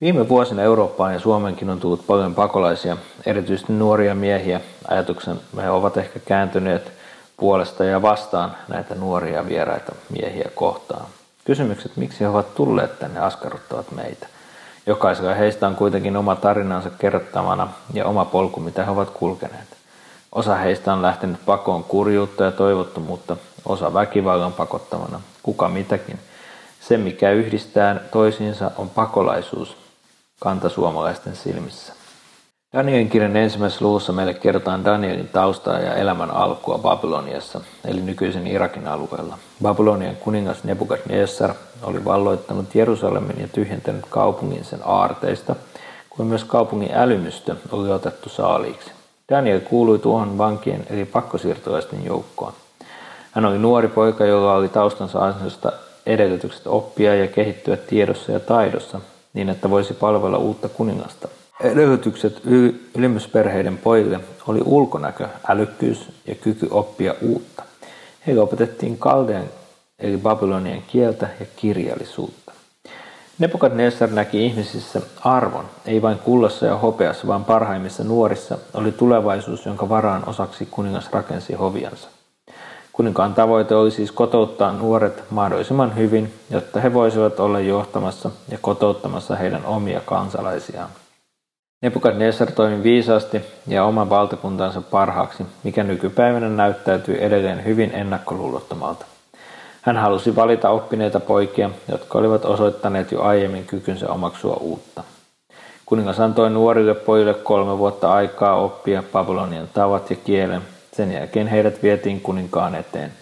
Viime 0.00 0.28
vuosina 0.28 0.62
Eurooppaan 0.62 1.12
ja 1.12 1.20
Suomenkin 1.20 1.70
on 1.70 1.80
tullut 1.80 2.06
paljon 2.06 2.34
pakolaisia, 2.34 2.96
erityisesti 3.26 3.72
nuoria 3.72 4.14
miehiä. 4.14 4.60
Ajatuksen 4.88 5.40
he 5.56 5.70
ovat 5.70 5.96
ehkä 5.96 6.18
kääntyneet 6.18 6.92
puolesta 7.36 7.84
ja 7.84 8.02
vastaan 8.02 8.56
näitä 8.68 8.94
nuoria 8.94 9.48
vieraita 9.48 9.94
miehiä 10.10 10.50
kohtaan. 10.54 11.06
Kysymykset, 11.44 11.96
miksi 11.96 12.20
he 12.20 12.28
ovat 12.28 12.54
tulleet 12.54 12.98
tänne, 12.98 13.20
askarruttavat 13.20 13.90
meitä. 13.90 14.33
Jokaisella 14.86 15.34
heistä 15.34 15.66
on 15.66 15.76
kuitenkin 15.76 16.16
oma 16.16 16.36
tarinansa 16.36 16.90
kerrottavana 16.90 17.68
ja 17.92 18.06
oma 18.06 18.24
polku, 18.24 18.60
mitä 18.60 18.84
he 18.84 18.90
ovat 18.90 19.10
kulkeneet. 19.10 19.68
Osa 20.32 20.54
heistä 20.54 20.92
on 20.92 21.02
lähtenyt 21.02 21.44
pakoon 21.46 21.84
kurjuutta 21.84 22.44
ja 22.44 22.52
toivottomuutta, 22.52 23.36
osa 23.64 23.94
väkivallan 23.94 24.52
pakottamana, 24.52 25.20
kuka 25.42 25.68
mitäkin. 25.68 26.18
Se, 26.80 26.96
mikä 26.96 27.30
yhdistää 27.30 28.00
toisiinsa, 28.12 28.70
on 28.78 28.90
pakolaisuus 28.90 29.76
kantasuomalaisten 30.40 31.36
silmissä. 31.36 31.92
Danielin 32.74 33.10
kirjan 33.10 33.36
ensimmäisessä 33.36 33.84
luvussa 33.84 34.12
meille 34.12 34.34
kerrotaan 34.34 34.84
Danielin 34.84 35.28
taustaa 35.28 35.78
ja 35.78 35.94
elämän 35.94 36.30
alkua 36.30 36.78
Babyloniassa, 36.78 37.60
eli 37.84 38.00
nykyisen 38.00 38.46
Irakin 38.46 38.86
alueella. 38.86 39.38
Babylonian 39.62 40.16
kuningas 40.16 40.64
Nebukadnessar 40.64 41.54
oli 41.82 42.04
valloittanut 42.04 42.74
Jerusalemin 42.74 43.40
ja 43.40 43.48
tyhjentänyt 43.48 44.04
kaupungin 44.10 44.64
sen 44.64 44.80
aarteista, 44.84 45.56
kuin 46.10 46.28
myös 46.28 46.44
kaupungin 46.44 46.94
älymystö 46.94 47.56
oli 47.72 47.92
otettu 47.92 48.28
saaliiksi. 48.28 48.90
Daniel 49.28 49.60
kuului 49.60 49.98
tuohon 49.98 50.38
vankien 50.38 50.86
eli 50.90 51.04
pakkosiirtolaisten 51.04 52.04
joukkoon. 52.04 52.52
Hän 53.32 53.44
oli 53.44 53.58
nuori 53.58 53.88
poika, 53.88 54.24
jolla 54.24 54.54
oli 54.54 54.68
taustansa 54.68 55.24
ansiosta 55.24 55.72
edellytykset 56.06 56.66
oppia 56.66 57.14
ja 57.14 57.26
kehittyä 57.26 57.76
tiedossa 57.76 58.32
ja 58.32 58.40
taidossa, 58.40 59.00
niin 59.34 59.48
että 59.48 59.70
voisi 59.70 59.94
palvella 59.94 60.38
uutta 60.38 60.68
kuningasta– 60.68 61.28
Edellytykset 61.60 62.42
ylimysperheiden 62.94 63.78
pojille 63.78 64.20
oli 64.46 64.62
ulkonäkö, 64.64 65.28
älykkyys 65.48 66.08
ja 66.26 66.34
kyky 66.34 66.68
oppia 66.70 67.14
uutta. 67.22 67.62
Heille 68.26 68.42
opetettiin 68.42 68.98
kaldean 68.98 69.44
eli 69.98 70.16
Babylonian 70.16 70.82
kieltä 70.86 71.28
ja 71.40 71.46
kirjallisuutta. 71.56 72.52
Nebukadnessar 73.38 74.10
näki 74.10 74.46
ihmisissä 74.46 75.00
arvon, 75.20 75.64
ei 75.86 76.02
vain 76.02 76.18
kullassa 76.18 76.66
ja 76.66 76.76
hopeassa, 76.76 77.26
vaan 77.26 77.44
parhaimmissa 77.44 78.04
nuorissa 78.04 78.58
oli 78.74 78.92
tulevaisuus, 78.92 79.66
jonka 79.66 79.88
varaan 79.88 80.28
osaksi 80.28 80.68
kuningas 80.70 81.10
rakensi 81.12 81.52
hoviansa. 81.52 82.08
Kuninkaan 82.92 83.34
tavoite 83.34 83.74
oli 83.74 83.90
siis 83.90 84.12
kotouttaa 84.12 84.72
nuoret 84.72 85.22
mahdollisimman 85.30 85.96
hyvin, 85.96 86.34
jotta 86.50 86.80
he 86.80 86.94
voisivat 86.94 87.40
olla 87.40 87.60
johtamassa 87.60 88.30
ja 88.48 88.58
kotouttamassa 88.60 89.36
heidän 89.36 89.66
omia 89.66 90.00
kansalaisiaan. 90.00 90.88
Nebukadnessar 91.84 92.52
toimi 92.52 92.82
viisaasti 92.82 93.40
ja 93.66 93.84
oman 93.84 94.10
valtakuntansa 94.10 94.80
parhaaksi, 94.80 95.46
mikä 95.62 95.84
nykypäivänä 95.84 96.48
näyttäytyy 96.48 97.16
edelleen 97.16 97.64
hyvin 97.64 97.90
ennakkoluulottomalta. 97.94 99.06
Hän 99.82 99.96
halusi 99.96 100.36
valita 100.36 100.70
oppineita 100.70 101.20
poikia, 101.20 101.70
jotka 101.88 102.18
olivat 102.18 102.44
osoittaneet 102.44 103.12
jo 103.12 103.22
aiemmin 103.22 103.64
kykynsä 103.64 104.10
omaksua 104.10 104.56
uutta. 104.60 105.02
Kuningas 105.86 106.20
antoi 106.20 106.50
nuorille 106.50 106.94
pojille 106.94 107.34
kolme 107.34 107.78
vuotta 107.78 108.12
aikaa 108.12 108.56
oppia 108.56 109.02
Babylonian 109.12 109.68
tavat 109.74 110.10
ja 110.10 110.16
kielen. 110.16 110.62
Sen 110.92 111.12
jälkeen 111.12 111.46
heidät 111.46 111.82
vietiin 111.82 112.20
kuninkaan 112.20 112.74
eteen. 112.74 113.12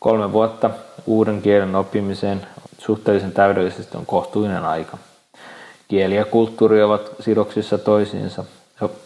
Kolme 0.00 0.32
vuotta 0.32 0.70
uuden 1.06 1.42
kielen 1.42 1.76
oppimiseen 1.76 2.46
suhteellisen 2.78 3.32
täydellisesti 3.32 3.96
on 3.96 4.06
kohtuullinen 4.06 4.64
aika. 4.64 4.98
Kieli 5.88 6.16
ja 6.16 6.24
kulttuuri 6.24 6.82
ovat 6.82 7.10
sidoksissa 7.20 7.78
toisiinsa. 7.78 8.44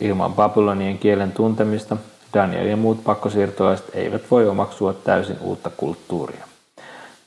Ilman 0.01 0.35
Babylonien 0.35 0.99
kielen 0.99 1.33
tuntemista 1.33 1.97
Daniel 2.35 2.66
ja 2.66 2.77
muut 2.77 3.05
pakkosiirtolaiset 3.05 3.90
eivät 3.95 4.31
voi 4.31 4.49
omaksua 4.49 4.92
täysin 4.92 5.37
uutta 5.40 5.71
kulttuuria. 5.77 6.45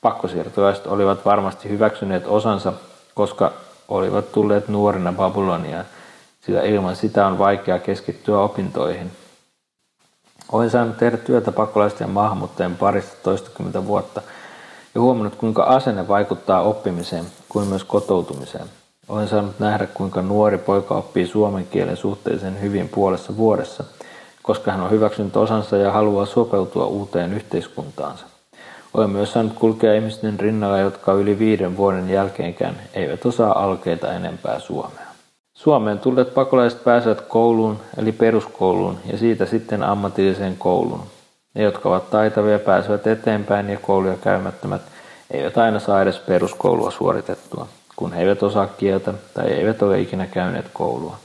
Pakkosiirtolaiset 0.02 0.88
olivat 0.88 1.26
varmasti 1.26 1.70
hyväksyneet 1.70 2.28
osansa, 2.28 2.74
koska 3.14 3.52
olivat 3.88 4.32
tulleet 4.32 4.68
nuorina 4.68 5.14
Babyloniaan, 5.14 5.86
sillä 6.42 6.62
ilman 6.62 6.96
sitä 6.96 7.28
on 7.28 7.38
vaikea 7.38 7.80
keskittyä 7.80 8.40
opintoihin. 8.40 9.12
Olen 10.52 10.70
saanut 10.70 10.98
tehdä 10.98 11.18
työtä 11.18 11.52
pakolaisten 11.52 12.06
ja 12.06 12.14
maahanmuuttajien 12.14 12.78
parista 12.78 13.16
toistakymmentä 13.24 13.86
vuotta 13.86 14.22
ja 14.96 15.02
huomannut, 15.02 15.36
kuinka 15.36 15.64
asenne 15.64 16.08
vaikuttaa 16.08 16.62
oppimiseen 16.62 17.26
kuin 17.50 17.68
myös 17.68 17.84
kotoutumiseen– 17.84 18.66
olen 19.10 19.28
saanut 19.28 19.60
nähdä, 19.60 19.88
kuinka 19.94 20.22
nuori 20.22 20.58
poika 20.58 20.96
oppii 20.96 21.28
suomen 21.28 21.68
kielen 21.72 21.98
suhteellisen 21.98 22.62
hyvin 22.62 22.90
puolessa 22.90 23.38
vuodessa, 23.38 23.84
koska 24.44 24.72
hän 24.72 24.82
on 24.82 24.92
hyväksynyt 24.92 25.38
osansa 25.38 25.78
ja 25.78 25.92
haluaa 25.92 26.26
sopeutua 26.26 26.86
uuteen 26.86 27.34
yhteiskuntaansa. 27.34 28.26
Olen 28.94 29.10
myös 29.10 29.34
saanut 29.34 29.54
kulkea 29.54 29.94
ihmisten 29.94 30.40
rinnalla, 30.40 30.80
jotka 30.80 31.14
yli 31.14 31.40
viiden 31.40 31.78
vuoden 31.78 32.10
jälkeenkään 32.10 32.76
eivät 32.94 33.26
osaa 33.26 33.64
alkeita 33.64 34.14
enempää 34.14 34.60
suomea. 34.60 35.06
Suomeen 35.54 36.00
tulleet 36.00 36.34
pakolaiset 36.34 36.84
pääsevät 36.84 37.22
kouluun, 37.22 37.80
eli 37.98 38.12
peruskouluun, 38.12 38.98
ja 39.12 39.18
siitä 39.18 39.46
sitten 39.46 39.84
ammatilliseen 39.84 40.58
kouluun. 40.58 41.04
Ne, 41.54 41.64
jotka 41.64 41.90
ovat 41.90 42.10
taitavia, 42.10 42.60
pääsevät 42.60 43.08
eteenpäin 43.08 43.70
ja 43.70 43.78
kouluja 43.78 44.18
käymättömät 44.18 44.82
eivät 45.32 45.58
aina 45.58 45.80
saa 45.80 46.02
edes 46.02 46.20
peruskoulua 46.20 46.92
suoritettua 46.92 47.68
kun 47.96 48.14
he 48.14 48.22
eivät 48.22 48.44
osaa 48.44 48.68
kieltä 48.68 49.14
tai 49.34 49.48
eivät 49.48 49.82
ole 49.82 50.00
ikinä 50.00 50.28
käyneet 50.28 50.66
koulua. 50.74 51.18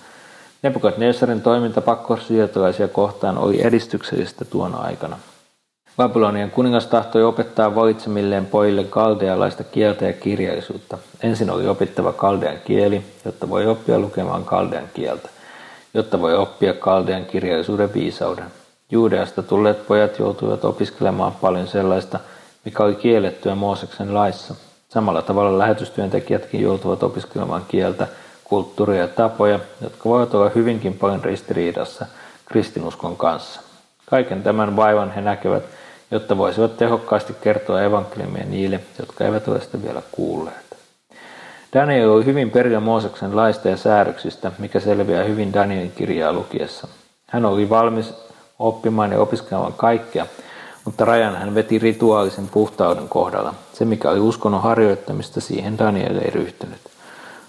Nebukadnessarin 0.63 1.43
toiminta 1.43 1.81
pakkosiirtolaisia 1.81 2.89
kohtaan 2.89 3.39
oli 3.39 3.63
edistyksellistä 3.67 4.45
tuona 4.45 4.79
aikana. 4.79 5.19
Babylonian 5.97 6.51
kuningas 6.51 6.87
tahtoi 6.87 7.25
opettaa 7.25 7.75
valitsemilleen 7.75 8.47
pojille 8.47 8.85
kaldealaista 8.85 9.65
kieltä 9.65 10.05
ja 10.05 10.13
kirjallisuutta. 10.13 10.99
Ensin 11.23 11.51
oli 11.51 11.69
opittava 11.69 12.13
kaldean 12.13 12.57
kieli, 12.65 13.05
jotta 13.25 13.49
voi 13.49 13.67
oppia 13.67 13.99
lukemaan 13.99 14.45
kaldean 14.45 14.89
kieltä, 14.95 15.29
jotta 15.95 16.21
voi 16.21 16.35
oppia 16.35 16.75
kaldean 16.75 17.25
kirjallisuuden 17.25 17.95
viisauden. 17.95 18.45
Juudeasta 18.91 19.43
tulleet 19.43 19.87
pojat 19.87 20.19
joutuivat 20.19 20.65
opiskelemaan 20.65 21.33
paljon 21.33 21.67
sellaista, 21.67 22.21
mikä 22.65 22.83
oli 22.83 22.95
kiellettyä 22.95 23.55
Mooseksen 23.55 24.15
laissa– 24.15 24.55
Samalla 24.91 25.23
tavalla 25.23 25.59
lähetystyöntekijätkin 25.59 26.61
joutuvat 26.61 27.03
opiskelemaan 27.03 27.65
kieltä, 27.69 28.07
kulttuuria 28.45 29.01
ja 29.01 29.09
tapoja, 29.09 29.61
jotka 29.81 30.09
voivat 30.09 30.35
olla 30.35 30.51
hyvinkin 30.55 30.95
paljon 30.95 31.25
ristiriidassa 31.25 32.07
kristinuskon 32.47 33.17
kanssa. 33.17 33.61
Kaiken 34.07 34.43
tämän 34.43 34.77
vaivan 34.77 35.11
he 35.11 35.21
näkevät, 35.21 35.63
jotta 36.11 36.39
voisivat 36.39 36.77
tehokkaasti 36.77 37.37
kertoa 37.41 37.83
evankeliumia 37.83 38.45
niille, 38.45 38.81
jotka 38.99 39.25
eivät 39.25 39.49
ole 39.49 39.61
sitä 39.61 39.83
vielä 39.83 40.03
kuulleet. 40.13 40.77
Daniel 41.75 42.11
oli 42.11 42.25
hyvin 42.25 42.51
perillä 42.51 42.81
Mooseksen 42.81 43.37
laista 43.37 43.69
ja 43.69 43.77
säädöksistä, 43.77 44.53
mikä 44.59 44.81
selviää 44.81 45.25
hyvin 45.25 45.53
Danielin 45.53 45.93
kirjaa 45.93 46.33
lukiessa. 46.33 46.89
Hän 47.27 47.45
oli 47.45 47.71
valmis 47.71 48.15
oppimaan 48.59 49.13
ja 49.13 49.21
opiskelemaan 49.21 49.73
kaikkea, 49.73 50.27
mutta 50.85 51.05
rajan 51.05 51.37
hän 51.37 51.55
veti 51.55 51.79
rituaalisen 51.79 52.49
puhtauden 52.49 53.09
kohdalla. 53.09 53.55
Se, 53.73 53.85
mikä 53.85 54.11
oli 54.11 54.21
uskonnon 54.21 54.63
harjoittamista, 54.63 55.41
siihen 55.41 55.79
Daniel 55.79 56.19
ei 56.19 56.31
ryhtynyt. 56.31 56.81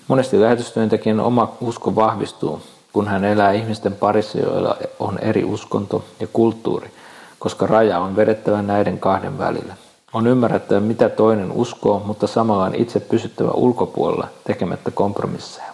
Monesti 0.08 0.42
lähetystyöntekijän 0.42 1.20
oma 1.20 1.58
usko 1.62 1.96
vahvistuu, 1.96 2.62
kun 2.94 3.08
hän 3.08 3.26
elää 3.26 3.52
ihmisten 3.52 3.94
parissa, 3.94 4.40
joilla 4.40 4.78
on 5.00 5.20
eri 5.20 5.44
uskonto 5.44 6.04
ja 6.20 6.28
kulttuuri, 6.34 6.92
koska 7.40 7.68
raja 7.68 8.00
on 8.00 8.16
vedettävä 8.16 8.62
näiden 8.62 9.00
kahden 9.00 9.38
välillä. 9.38 9.74
On 10.14 10.28
ymmärrettävä, 10.28 10.80
mitä 10.80 11.10
toinen 11.10 11.52
uskoo, 11.52 12.02
mutta 12.06 12.28
samalla 12.28 12.64
on 12.64 12.76
itse 12.76 13.00
pysyttävä 13.00 13.52
ulkopuolella 13.52 14.28
tekemättä 14.44 14.92
kompromisseja. 14.92 15.71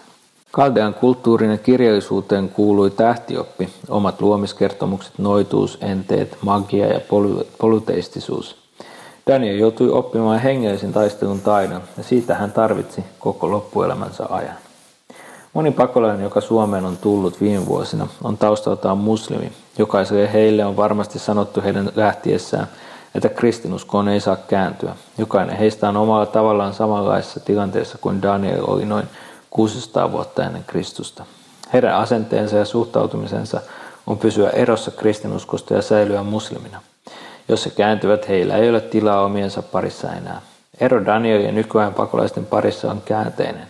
Kaldean 0.57 0.93
kulttuurin 0.93 1.51
ja 1.51 1.57
kirjallisuuteen 1.57 2.49
kuului 2.49 2.91
tähtioppi, 2.91 3.69
omat 3.89 4.21
luomiskertomukset, 4.21 5.13
noituus, 5.17 5.77
enteet, 5.81 6.37
magia 6.41 6.87
ja 6.87 6.99
polyteistisuus. 7.57 8.55
Daniel 9.27 9.57
joutui 9.59 9.89
oppimaan 9.89 10.39
hengellisen 10.39 10.93
taistelun 10.93 11.39
taidon 11.39 11.81
ja 11.97 12.03
siitä 12.03 12.35
hän 12.35 12.51
tarvitsi 12.51 13.03
koko 13.19 13.51
loppuelämänsä 13.51 14.25
ajan. 14.29 14.55
Moni 15.53 15.71
pakolainen, 15.71 16.23
joka 16.23 16.41
Suomeen 16.41 16.85
on 16.85 16.97
tullut 16.97 17.41
viime 17.41 17.65
vuosina, 17.65 18.07
on 18.23 18.37
taustaltaan 18.37 18.97
muslimi. 18.97 19.51
Jokaiselle 19.77 20.33
heille 20.33 20.65
on 20.65 20.77
varmasti 20.77 21.19
sanottu 21.19 21.61
heidän 21.61 21.91
lähtiessään, 21.95 22.67
että 23.15 23.29
kristinuskoon 23.29 24.07
ei 24.07 24.19
saa 24.19 24.37
kääntyä. 24.47 24.95
Jokainen 25.17 25.57
heistä 25.57 25.89
on 25.89 25.97
omalla 25.97 26.25
tavallaan 26.25 26.73
samanlaisessa 26.73 27.39
tilanteessa 27.39 27.97
kuin 27.97 28.21
Daniel 28.21 28.63
oli 28.67 28.85
noin 28.85 29.05
600 29.49 30.11
vuotta 30.11 30.43
ennen 30.43 30.63
Kristusta. 30.67 31.25
Heidän 31.73 31.95
asenteensa 31.95 32.57
ja 32.57 32.65
suhtautumisensa 32.65 33.61
on 34.07 34.17
pysyä 34.17 34.49
erossa 34.49 34.91
kristinuskosta 34.91 35.73
ja 35.73 35.81
säilyä 35.81 36.23
muslimina. 36.23 36.81
Jos 37.49 37.65
he 37.65 37.69
kääntyvät, 37.69 38.27
heillä 38.29 38.55
ei 38.55 38.69
ole 38.69 38.81
tilaa 38.81 39.25
omiensa 39.25 39.61
parissa 39.61 40.13
enää. 40.13 40.41
Ero 40.79 41.05
Daniel 41.05 41.41
ja 41.41 41.51
nykyajan 41.51 41.93
pakolaisten 41.93 42.45
parissa 42.45 42.91
on 42.91 43.01
käänteinen. 43.05 43.67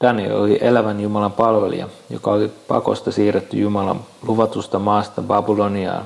Daniel 0.00 0.42
oli 0.42 0.58
elävän 0.60 1.00
Jumalan 1.00 1.32
palvelija, 1.32 1.88
joka 2.10 2.30
oli 2.30 2.52
pakosta 2.68 3.12
siirretty 3.12 3.56
Jumalan 3.56 4.00
luvatusta 4.22 4.78
maasta 4.78 5.22
Babyloniaan. 5.22 6.04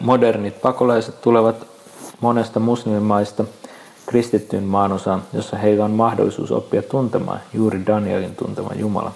Modernit 0.00 0.60
pakolaiset 0.60 1.20
tulevat 1.20 1.56
monesta 2.20 2.60
muslimimaista 2.60 3.44
kristittyyn 4.08 4.64
maanosaan, 4.64 5.22
jossa 5.32 5.56
heillä 5.56 5.84
on 5.84 5.90
mahdollisuus 5.90 6.52
oppia 6.52 6.82
tuntemaan 6.82 7.40
juuri 7.54 7.86
Danielin 7.86 8.36
tuntema 8.36 8.70
Jumala. 8.76 9.12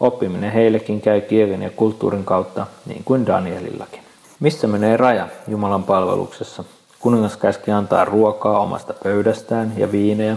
Oppiminen 0.00 0.52
heillekin 0.52 1.00
käy 1.00 1.20
kielen 1.20 1.62
ja 1.62 1.70
kulttuurin 1.70 2.24
kautta, 2.24 2.66
niin 2.86 3.02
kuin 3.04 3.26
Danielillakin. 3.26 4.00
Missä 4.40 4.66
menee 4.66 4.96
raja 4.96 5.28
Jumalan 5.48 5.82
palveluksessa? 5.82 6.64
Kuningas 7.00 7.36
käski 7.36 7.70
antaa 7.70 8.04
ruokaa 8.04 8.58
omasta 8.58 8.94
pöydästään 9.02 9.72
ja 9.76 9.92
viinejä, 9.92 10.36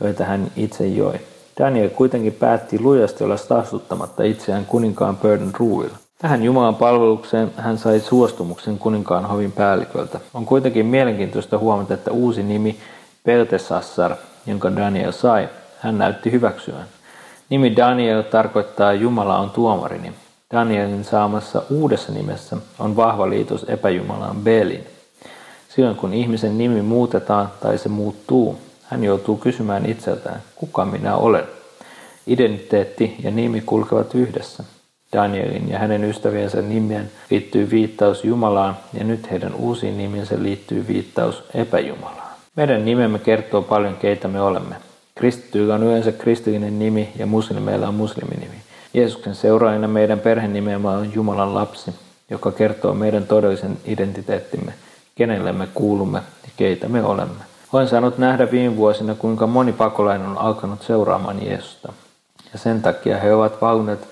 joita 0.00 0.24
hän 0.24 0.50
itse 0.56 0.86
joi. 0.86 1.14
Daniel 1.60 1.88
kuitenkin 1.88 2.32
päätti 2.32 2.80
lujasti 2.80 3.24
olla 3.24 3.36
saastuttamatta 3.36 4.22
itseään 4.22 4.66
kuninkaan 4.66 5.16
pöydän 5.16 5.50
ruuilla. 5.58 5.96
Tähän 6.18 6.42
Jumalan 6.42 6.74
palvelukseen 6.74 7.52
hän 7.56 7.78
sai 7.78 8.00
suostumuksen 8.00 8.78
kuninkaan 8.78 9.24
hovin 9.24 9.52
päälliköltä. 9.52 10.20
On 10.34 10.46
kuitenkin 10.46 10.86
mielenkiintoista 10.86 11.58
huomata, 11.58 11.94
että 11.94 12.10
uusi 12.10 12.42
nimi 12.42 12.76
Peltesassar, 13.26 14.16
jonka 14.46 14.76
Daniel 14.76 15.12
sai, 15.12 15.48
hän 15.80 15.98
näytti 15.98 16.32
hyväksyvän. 16.32 16.86
Nimi 17.50 17.76
Daniel 17.76 18.22
tarkoittaa 18.22 18.92
Jumala 18.92 19.38
on 19.38 19.50
tuomarini. 19.50 20.12
Danielin 20.54 21.04
saamassa 21.04 21.62
uudessa 21.70 22.12
nimessä 22.12 22.56
on 22.78 22.96
vahva 22.96 23.30
liitos 23.30 23.64
epäjumalaan 23.68 24.36
Belin. 24.36 24.86
Silloin 25.68 25.96
kun 25.96 26.14
ihmisen 26.14 26.58
nimi 26.58 26.82
muutetaan 26.82 27.48
tai 27.60 27.78
se 27.78 27.88
muuttuu, 27.88 28.58
hän 28.82 29.04
joutuu 29.04 29.36
kysymään 29.36 29.86
itseltään, 29.86 30.42
kuka 30.56 30.84
minä 30.84 31.16
olen. 31.16 31.44
Identiteetti 32.26 33.16
ja 33.22 33.30
nimi 33.30 33.60
kulkevat 33.60 34.14
yhdessä. 34.14 34.64
Danielin 35.12 35.68
ja 35.70 35.78
hänen 35.78 36.04
ystäviensä 36.04 36.62
nimien 36.62 37.10
liittyy 37.30 37.70
viittaus 37.70 38.24
Jumalaan 38.24 38.76
ja 38.92 39.04
nyt 39.04 39.30
heidän 39.30 39.54
uusiin 39.54 39.98
nimiensä 39.98 40.42
liittyy 40.42 40.88
viittaus 40.88 41.42
epäjumalaan. 41.54 42.25
Meidän 42.56 42.84
nimemme 42.84 43.18
kertoo 43.18 43.62
paljon 43.62 43.96
keitä 43.96 44.28
me 44.28 44.40
olemme. 44.40 44.76
Kristityillä 45.14 45.74
on 45.74 45.82
yleensä 45.82 46.12
kristillinen 46.12 46.78
nimi 46.78 47.12
ja 47.18 47.26
muslimeilla 47.26 47.88
on 47.88 47.94
musliminimi. 47.94 48.54
Jeesuksen 48.94 49.34
seuraajana 49.34 49.88
meidän 49.88 50.20
perhenimemme 50.20 50.88
on 50.88 51.14
Jumalan 51.14 51.54
lapsi, 51.54 51.94
joka 52.30 52.52
kertoo 52.52 52.94
meidän 52.94 53.26
todellisen 53.26 53.78
identiteettimme, 53.84 54.72
kenelle 55.14 55.52
me 55.52 55.68
kuulumme 55.74 56.18
ja 56.42 56.48
keitä 56.56 56.88
me 56.88 57.04
olemme. 57.04 57.44
Olen 57.72 57.88
saanut 57.88 58.18
nähdä 58.18 58.50
viime 58.50 58.76
vuosina, 58.76 59.14
kuinka 59.14 59.46
moni 59.46 59.72
pakolainen 59.72 60.26
on 60.26 60.38
alkanut 60.38 60.82
seuraamaan 60.82 61.46
Jeesusta. 61.46 61.92
Ja 62.52 62.58
sen 62.58 62.82
takia 62.82 63.18
he 63.18 63.34
ovat 63.34 63.60
valmiit 63.60 64.08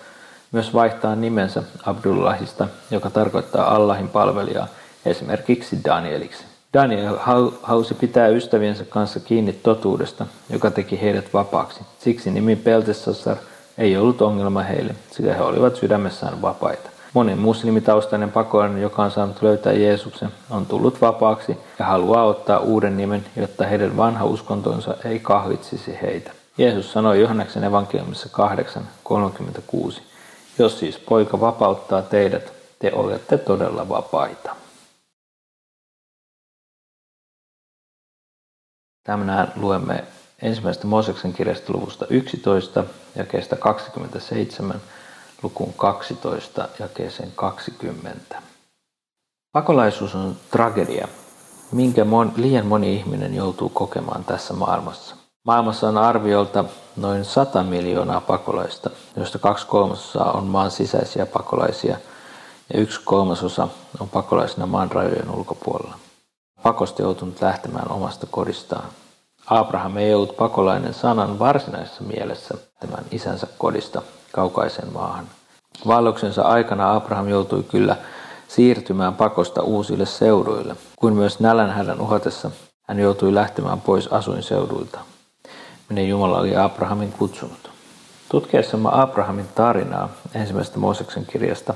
myös 0.52 0.74
vaihtaa 0.74 1.16
nimensä 1.16 1.62
Abdullahista, 1.86 2.68
joka 2.90 3.10
tarkoittaa 3.10 3.74
Allahin 3.74 4.08
palvelijaa, 4.08 4.66
esimerkiksi 5.06 5.78
Danieliksi. 5.84 6.53
Daniel 6.74 7.16
halusi 7.62 7.94
pitää 7.94 8.28
ystäviensä 8.28 8.84
kanssa 8.84 9.20
kiinni 9.20 9.52
totuudesta, 9.52 10.26
joka 10.50 10.70
teki 10.70 11.00
heidät 11.02 11.34
vapaaksi. 11.34 11.80
Siksi 11.98 12.30
nimi 12.30 12.56
Peltesassar 12.56 13.36
ei 13.78 13.96
ollut 13.96 14.22
ongelma 14.22 14.62
heille, 14.62 14.94
sillä 15.10 15.34
he 15.34 15.42
olivat 15.42 15.76
sydämessään 15.76 16.42
vapaita. 16.42 16.90
Moni 17.12 17.34
muslimitaustainen 17.34 18.32
pakolainen, 18.32 18.82
joka 18.82 19.02
on 19.02 19.10
saanut 19.10 19.42
löytää 19.42 19.72
Jeesuksen, 19.72 20.28
on 20.50 20.66
tullut 20.66 21.00
vapaaksi 21.00 21.58
ja 21.78 21.84
haluaa 21.84 22.24
ottaa 22.24 22.58
uuden 22.58 22.96
nimen, 22.96 23.24
jotta 23.36 23.66
heidän 23.66 23.96
vanha 23.96 24.24
uskontonsa 24.24 24.96
ei 25.04 25.18
kahlitsisi 25.18 25.98
heitä. 26.02 26.30
Jeesus 26.58 26.92
sanoi 26.92 27.20
Johanneksen 27.20 27.64
evankeliumissa 27.64 28.28
8.36. 29.88 30.00
Jos 30.58 30.78
siis 30.78 30.98
poika 30.98 31.40
vapauttaa 31.40 32.02
teidät, 32.02 32.52
te 32.78 32.92
olette 32.94 33.38
todella 33.38 33.88
vapaita. 33.88 34.63
Tänään 39.04 39.52
luemme 39.56 40.04
ensimmäistä 40.42 40.86
Mooseksen 40.86 41.32
kirjasta 41.32 41.72
luvusta 41.72 42.06
11 42.10 42.84
ja 43.14 43.24
kestä 43.24 43.56
27 43.56 44.80
lukuun 45.42 45.74
12 45.76 46.68
ja 46.78 46.88
kesän 46.88 47.32
20. 47.34 48.42
Pakolaisuus 49.52 50.14
on 50.14 50.36
tragedia, 50.50 51.08
minkä 51.72 52.04
mon, 52.04 52.32
liian 52.36 52.66
moni 52.66 52.96
ihminen 52.96 53.34
joutuu 53.34 53.68
kokemaan 53.68 54.24
tässä 54.24 54.54
maailmassa. 54.54 55.16
Maailmassa 55.46 55.88
on 55.88 55.98
arviolta 55.98 56.64
noin 56.96 57.24
100 57.24 57.62
miljoonaa 57.62 58.20
pakolaista, 58.20 58.90
joista 59.16 59.38
kaksi 59.38 59.66
kolmasosaa 59.66 60.32
on 60.32 60.44
maan 60.44 60.70
sisäisiä 60.70 61.26
pakolaisia 61.26 61.96
ja 62.74 62.80
yksi 62.80 63.00
kolmasosa 63.04 63.68
on 64.00 64.08
pakolaisina 64.08 64.66
maan 64.66 64.92
rajojen 64.92 65.30
ulkopuolella. 65.30 66.03
Pakosta 66.64 67.02
joutunut 67.02 67.40
lähtemään 67.40 67.92
omasta 67.92 68.26
kodistaan. 68.30 68.84
Abraham 69.46 69.96
ei 69.96 70.14
ollut 70.14 70.36
pakolainen 70.36 70.94
sanan 70.94 71.38
varsinaisessa 71.38 72.02
mielessä 72.02 72.54
tämän 72.80 73.04
isänsä 73.10 73.46
kodista 73.58 74.02
kaukaisen 74.32 74.92
maahan. 74.92 75.26
Vaelluksensa 75.86 76.42
aikana 76.42 76.94
Abraham 76.94 77.28
joutui 77.28 77.62
kyllä 77.62 77.96
siirtymään 78.48 79.14
pakosta 79.14 79.62
uusille 79.62 80.06
seuduille, 80.06 80.76
kuin 80.96 81.14
myös 81.14 81.40
nälänhädän 81.40 82.00
uhatessa 82.00 82.50
hän 82.88 82.98
joutui 82.98 83.34
lähtemään 83.34 83.80
pois 83.80 84.06
asuinseuduilta 84.06 85.00
minne 85.88 86.02
Jumala 86.02 86.38
oli 86.38 86.56
Abrahamin 86.56 87.12
kutsunut. 87.12 87.70
Tutkiessamme 88.28 88.88
Abrahamin 88.92 89.48
tarinaa 89.54 90.08
ensimmäisestä 90.34 90.78
Mooseksen 90.78 91.26
kirjasta 91.26 91.74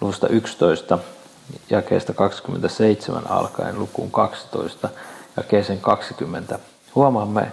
luvusta 0.00 0.28
11 0.28 0.98
jakeesta 1.70 2.12
27 2.12 3.30
alkaen 3.30 3.78
lukuun 3.78 4.10
12 4.10 4.88
jakeeseen 5.36 5.80
20 5.80 6.58
huomaamme 6.94 7.52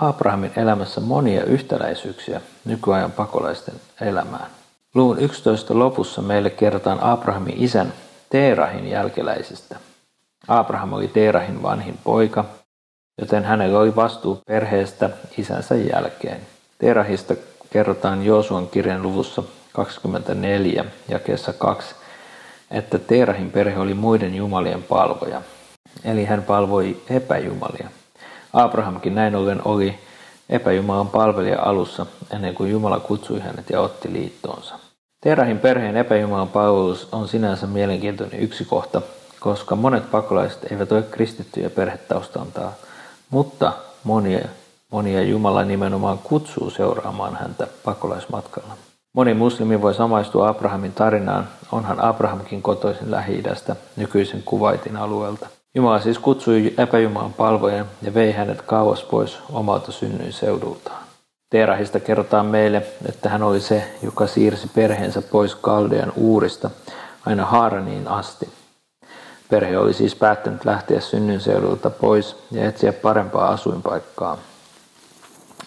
Abrahamin 0.00 0.52
elämässä 0.56 1.00
monia 1.00 1.44
yhtäläisyyksiä 1.44 2.40
nykyajan 2.64 3.12
pakolaisten 3.12 3.74
elämään. 4.00 4.50
Luvun 4.94 5.18
11 5.18 5.78
lopussa 5.78 6.22
meille 6.22 6.50
kerrotaan 6.50 7.00
Abrahamin 7.00 7.62
isän 7.62 7.92
Teerahin 8.30 8.88
jälkeläisistä. 8.88 9.76
Abraham 10.48 10.92
oli 10.92 11.08
Teerahin 11.08 11.62
vanhin 11.62 11.98
poika 12.04 12.44
joten 13.20 13.44
hänellä 13.44 13.78
oli 13.78 13.96
vastuu 13.96 14.42
perheestä 14.46 15.10
isänsä 15.38 15.74
jälkeen. 15.74 16.40
Terahista 16.78 17.34
kerrotaan 17.70 18.24
Joosuan 18.24 18.68
kirjan 18.68 19.02
luvussa 19.02 19.42
24 19.72 20.84
jakeessa 21.08 21.52
2, 21.52 21.94
että 22.70 22.98
Terahin 22.98 23.50
perhe 23.50 23.80
oli 23.80 23.94
muiden 23.94 24.34
jumalien 24.34 24.82
palvoja, 24.82 25.42
eli 26.04 26.24
hän 26.24 26.42
palvoi 26.42 27.02
epäjumalia. 27.10 27.88
Abrahamkin 28.52 29.14
näin 29.14 29.36
ollen 29.36 29.60
oli 29.64 29.98
epäjumalan 30.48 31.08
palvelija 31.08 31.62
alussa 31.62 32.06
ennen 32.30 32.54
kuin 32.54 32.70
Jumala 32.70 33.00
kutsui 33.00 33.40
hänet 33.40 33.70
ja 33.70 33.80
otti 33.80 34.12
liittoonsa. 34.12 34.78
Terahin 35.20 35.58
perheen 35.58 35.96
epäjumalan 35.96 36.48
palvelus 36.48 37.08
on 37.12 37.28
sinänsä 37.28 37.66
mielenkiintoinen 37.66 38.40
yksi 38.40 38.64
kohta, 38.64 39.02
koska 39.40 39.76
monet 39.76 40.10
pakolaiset 40.10 40.72
eivät 40.72 40.92
ole 40.92 41.02
kristittyjä 41.02 41.70
perhetaustaltaan 41.70 42.72
mutta 43.30 43.72
monia, 44.04 44.48
monia 44.92 45.22
Jumala 45.22 45.64
nimenomaan 45.64 46.18
kutsuu 46.18 46.70
seuraamaan 46.70 47.36
häntä 47.36 47.66
pakolaismatkalla. 47.84 48.85
Moni 49.16 49.34
muslimi 49.34 49.82
voi 49.82 49.94
samaistua 49.94 50.48
Abrahamin 50.48 50.92
tarinaan, 50.92 51.48
onhan 51.72 52.04
Abrahamkin 52.04 52.62
kotoisin 52.62 53.10
Lähi-idästä, 53.10 53.76
nykyisen 53.96 54.42
Kuvaitin 54.44 54.96
alueelta. 54.96 55.46
Jumala 55.74 56.00
siis 56.00 56.18
kutsui 56.18 56.74
epäjumalan 56.78 57.32
palvojen 57.32 57.84
ja 58.02 58.14
vei 58.14 58.32
hänet 58.32 58.62
kauas 58.62 59.02
pois 59.02 59.38
omalta 59.52 59.92
synnyin 59.92 60.32
seudultaan. 60.32 61.02
Terahista 61.50 62.00
kerrotaan 62.00 62.46
meille, 62.46 62.82
että 63.08 63.28
hän 63.28 63.42
oli 63.42 63.60
se, 63.60 63.84
joka 64.02 64.26
siirsi 64.26 64.70
perheensä 64.74 65.22
pois 65.22 65.54
Kaldean 65.54 66.12
uurista 66.16 66.70
aina 67.26 67.44
Haaraniin 67.44 68.08
asti. 68.08 68.48
Perhe 69.50 69.78
oli 69.78 69.94
siis 69.94 70.14
päättänyt 70.14 70.64
lähteä 70.64 71.00
synnynseudulta 71.00 71.90
pois 71.90 72.36
ja 72.50 72.68
etsiä 72.68 72.92
parempaa 72.92 73.48
asuinpaikkaa. 73.48 74.38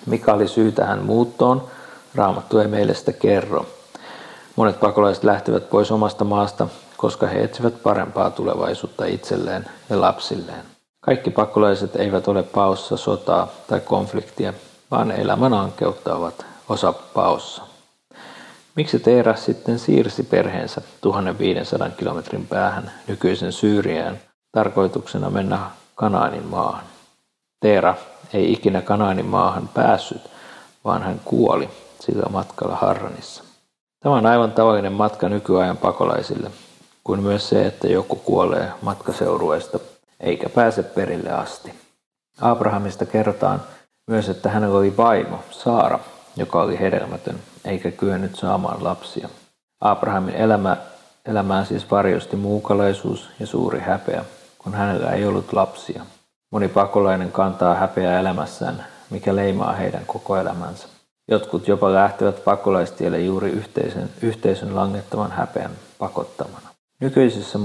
Mikä 0.05 0.33
oli 0.33 0.47
syy 0.47 0.71
tähän 0.71 1.03
muuttoon? 1.03 1.78
Raamattu 2.15 2.59
ei 2.59 2.67
meille 2.67 2.93
sitä 2.93 3.13
kerro. 3.13 3.65
Monet 4.55 4.79
pakolaiset 4.79 5.23
lähtevät 5.23 5.69
pois 5.69 5.91
omasta 5.91 6.25
maasta, 6.25 6.67
koska 6.97 7.27
he 7.27 7.43
etsivät 7.43 7.83
parempaa 7.83 8.31
tulevaisuutta 8.31 9.05
itselleen 9.05 9.65
ja 9.89 10.01
lapsilleen. 10.01 10.63
Kaikki 11.01 11.29
pakolaiset 11.29 11.95
eivät 11.95 12.27
ole 12.27 12.43
paossa 12.43 12.97
sotaa 12.97 13.47
tai 13.67 13.79
konfliktia, 13.79 14.53
vaan 14.91 15.11
elämän 15.11 15.53
ankeutta 15.53 16.15
ovat 16.15 16.45
osa 16.69 16.93
paossa. 16.93 17.61
Miksi 18.75 18.99
Teera 18.99 19.35
sitten 19.35 19.79
siirsi 19.79 20.23
perheensä 20.23 20.81
1500 21.01 21.89
kilometrin 21.89 22.47
päähän 22.47 22.91
nykyisen 23.07 23.51
Syyriään 23.51 24.19
tarkoituksena 24.51 25.29
mennä 25.29 25.59
Kanaanin 25.95 26.45
maahan? 26.45 26.83
Teera 27.59 27.95
ei 28.33 28.53
ikinä 28.53 28.81
Kanaanin 28.81 29.25
maahan 29.25 29.69
päässyt, 29.73 30.21
vaan 30.85 31.03
hän 31.03 31.21
kuoli 31.25 31.69
sillä 31.99 32.29
matkalla 32.29 32.75
Harranissa. 32.75 33.43
Tämä 33.99 34.15
on 34.15 34.25
aivan 34.25 34.51
tavallinen 34.51 34.93
matka 34.93 35.29
nykyajan 35.29 35.77
pakolaisille, 35.77 36.51
kuin 37.03 37.23
myös 37.23 37.49
se, 37.49 37.65
että 37.65 37.87
joku 37.87 38.15
kuolee 38.15 38.71
matkaseurueesta 38.81 39.79
eikä 40.19 40.49
pääse 40.49 40.83
perille 40.83 41.31
asti. 41.31 41.73
Abrahamista 42.41 43.05
kerrotaan 43.05 43.61
myös, 44.07 44.29
että 44.29 44.49
hänellä 44.49 44.77
oli 44.77 44.97
vaimo, 44.97 45.39
Saara, 45.51 45.99
joka 46.35 46.61
oli 46.61 46.79
hedelmätön, 46.79 47.39
eikä 47.65 47.91
kyennyt 47.91 48.35
saamaan 48.35 48.83
lapsia. 48.83 49.29
Abrahamin 49.81 50.35
elämä, 50.35 50.77
elämään 51.25 51.65
siis 51.65 51.91
varjosti 51.91 52.35
muukalaisuus 52.35 53.29
ja 53.39 53.47
suuri 53.47 53.79
häpeä, 53.79 54.25
kun 54.57 54.73
hänellä 54.73 55.11
ei 55.11 55.25
ollut 55.25 55.53
lapsia. 55.53 56.05
Moni 56.51 56.67
pakolainen 56.67 57.31
kantaa 57.31 57.75
häpeää 57.75 58.19
elämässään, 58.19 58.85
mikä 59.09 59.35
leimaa 59.35 59.73
heidän 59.73 60.05
koko 60.05 60.37
elämänsä. 60.37 60.87
Jotkut 61.31 61.67
jopa 61.67 61.93
lähtevät 61.93 62.43
pakolaistielle 62.43 63.19
juuri 63.19 63.49
yhteisön, 63.49 64.09
yhteisön 64.21 64.75
langettavan 64.75 65.31
häpeän 65.31 65.71
pakottamana. 65.99 66.69
Nykyisessä 67.01 67.59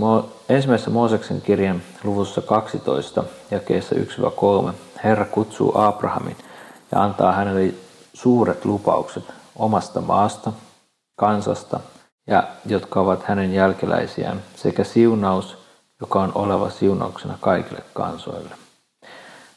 ensimmäisessä 0.49 0.91
Mooseksen 0.91 1.41
kirjan 1.41 1.83
luvussa 2.05 2.43
12 2.43 3.25
jakeessa 3.51 3.95
1-3 3.95 4.73
Herra 5.05 5.25
kutsuu 5.25 5.79
Abrahamin 5.79 6.37
ja 6.93 7.03
antaa 7.03 7.33
hänelle 7.33 7.75
suuret 8.15 8.65
lupaukset 8.65 9.25
omasta 9.57 10.01
maasta, 10.01 10.53
kansasta 11.17 11.81
ja 12.27 12.45
jotka 12.67 13.01
ovat 13.01 13.23
hänen 13.23 13.55
jälkeläisiään 13.55 14.43
sekä 14.57 14.85
siunaus, 14.85 15.59
joka 16.01 16.23
on 16.23 16.33
oleva 16.35 16.71
siunauksena 16.71 17.39
kaikille 17.41 17.83
kansoille. 17.95 18.55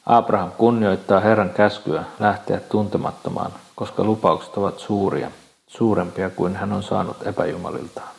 Abraham 0.06 0.52
kunnioittaa 0.52 1.20
Herran 1.20 1.50
käskyä 1.50 2.04
lähteä 2.20 2.60
tuntemattomaan, 2.60 3.52
koska 3.78 4.04
lupaukset 4.04 4.58
ovat 4.58 4.80
suuria, 4.80 5.32
suurempia 5.68 6.30
kuin 6.30 6.56
hän 6.56 6.74
on 6.74 6.84
saanut 6.84 7.28
epäjumaliltaan. 7.28 8.10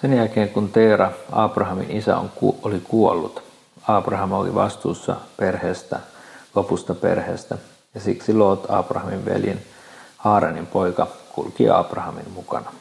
Sen 0.00 0.12
jälkeen 0.12 0.48
kun 0.48 0.68
Teera, 0.68 1.12
Abrahamin 1.32 1.90
isä, 1.90 2.16
on, 2.16 2.30
oli 2.62 2.80
kuollut, 2.84 3.42
Abraham 3.88 4.32
oli 4.32 4.54
vastuussa 4.54 5.16
perheestä, 5.36 6.00
lopusta 6.54 6.94
perheestä, 6.94 7.58
ja 7.94 8.00
siksi 8.00 8.34
Lot, 8.34 8.66
Abrahamin 8.68 9.24
veljen, 9.24 9.62
Haaranin 10.16 10.66
poika, 10.66 11.06
kulki 11.34 11.70
Abrahamin 11.70 12.30
mukana. 12.34 12.72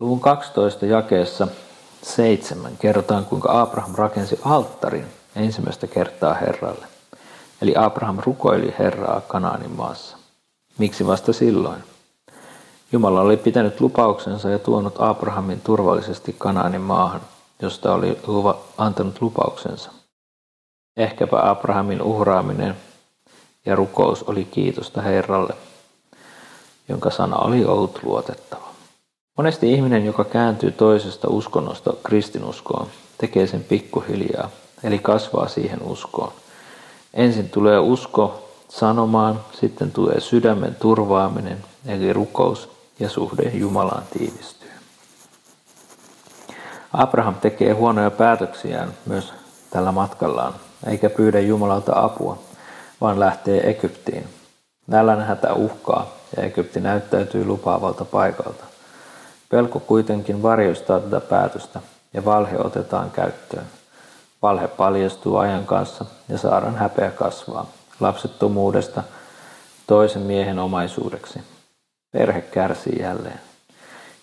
Luvun 0.00 0.20
12 0.20 0.86
jakeessa 0.86 1.48
7 2.02 2.72
kerrotaan, 2.78 3.24
kuinka 3.24 3.60
Abraham 3.60 3.94
rakensi 3.94 4.40
alttarin 4.44 5.06
ensimmäistä 5.36 5.86
kertaa 5.86 6.34
Herralle. 6.34 6.86
Eli 7.62 7.74
Abraham 7.76 8.18
rukoili 8.26 8.74
Herraa 8.78 9.20
Kanaanin 9.20 9.70
maassa. 9.70 10.19
Miksi 10.80 11.06
vasta 11.06 11.32
silloin? 11.32 11.82
Jumala 12.92 13.20
oli 13.20 13.36
pitänyt 13.36 13.80
lupauksensa 13.80 14.50
ja 14.50 14.58
tuonut 14.58 14.94
Abrahamin 14.98 15.60
turvallisesti 15.60 16.34
Kanaanin 16.38 16.80
maahan, 16.80 17.20
josta 17.62 17.94
oli 17.94 18.18
luva, 18.26 18.58
antanut 18.78 19.20
lupauksensa. 19.20 19.90
Ehkäpä 20.96 21.50
Abrahamin 21.50 22.02
uhraaminen 22.02 22.76
ja 23.66 23.76
rukous 23.76 24.22
oli 24.22 24.44
kiitosta 24.44 25.02
Herralle, 25.02 25.54
jonka 26.88 27.10
sana 27.10 27.36
oli 27.36 27.64
ollut 27.64 28.00
luotettava. 28.02 28.68
Monesti 29.36 29.72
ihminen, 29.72 30.04
joka 30.04 30.24
kääntyy 30.24 30.72
toisesta 30.72 31.28
uskonnosta 31.28 31.92
kristinuskoon, 32.02 32.86
tekee 33.18 33.46
sen 33.46 33.64
pikkuhiljaa, 33.64 34.50
eli 34.84 34.98
kasvaa 34.98 35.48
siihen 35.48 35.82
uskoon. 35.82 36.32
Ensin 37.14 37.50
tulee 37.50 37.78
usko 37.78 38.49
sanomaan, 38.70 39.40
sitten 39.60 39.92
tulee 39.92 40.20
sydämen 40.20 40.74
turvaaminen, 40.74 41.64
eli 41.86 42.12
rukous 42.12 42.68
ja 42.98 43.08
suhde 43.08 43.50
Jumalaan 43.54 44.02
tiivistyy. 44.10 44.70
Abraham 46.92 47.34
tekee 47.34 47.72
huonoja 47.72 48.10
päätöksiään 48.10 48.92
myös 49.06 49.32
tällä 49.70 49.92
matkallaan, 49.92 50.54
eikä 50.86 51.10
pyydä 51.10 51.40
Jumalalta 51.40 51.92
apua, 51.94 52.38
vaan 53.00 53.20
lähtee 53.20 53.70
Egyptiin. 53.70 54.28
Nälän 54.86 55.22
hätä 55.22 55.54
uhkaa 55.54 56.06
ja 56.36 56.42
Egypti 56.42 56.80
näyttäytyy 56.80 57.44
lupaavalta 57.44 58.04
paikalta. 58.04 58.64
Pelko 59.48 59.80
kuitenkin 59.80 60.42
varjostaa 60.42 61.00
tätä 61.00 61.20
päätöstä 61.20 61.80
ja 62.12 62.24
valhe 62.24 62.58
otetaan 62.58 63.10
käyttöön. 63.10 63.66
Valhe 64.42 64.68
paljastuu 64.68 65.36
ajan 65.36 65.66
kanssa 65.66 66.04
ja 66.28 66.38
Saaran 66.38 66.76
häpeä 66.76 67.10
kasvaa 67.10 67.66
lapsettomuudesta 68.00 69.02
toisen 69.86 70.22
miehen 70.22 70.58
omaisuudeksi. 70.58 71.40
Perhe 72.12 72.40
kärsii 72.40 72.98
jälleen. 73.00 73.40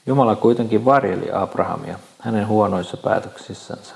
Jumala 0.05 0.35
kuitenkin 0.35 0.85
varjeli 0.85 1.31
Abrahamia 1.33 1.99
hänen 2.19 2.47
huonoissa 2.47 2.97
päätöksissänsä. 2.97 3.95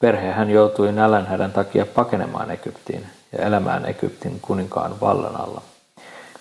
Perhe 0.00 0.32
hän 0.32 0.50
joutui 0.50 0.92
nälänhädän 0.92 1.52
takia 1.52 1.86
pakenemaan 1.86 2.50
Egyptiin 2.50 3.06
ja 3.32 3.46
elämään 3.46 3.86
Egyptin 3.86 4.38
kuninkaan 4.42 5.00
vallan 5.00 5.40
alla. 5.40 5.62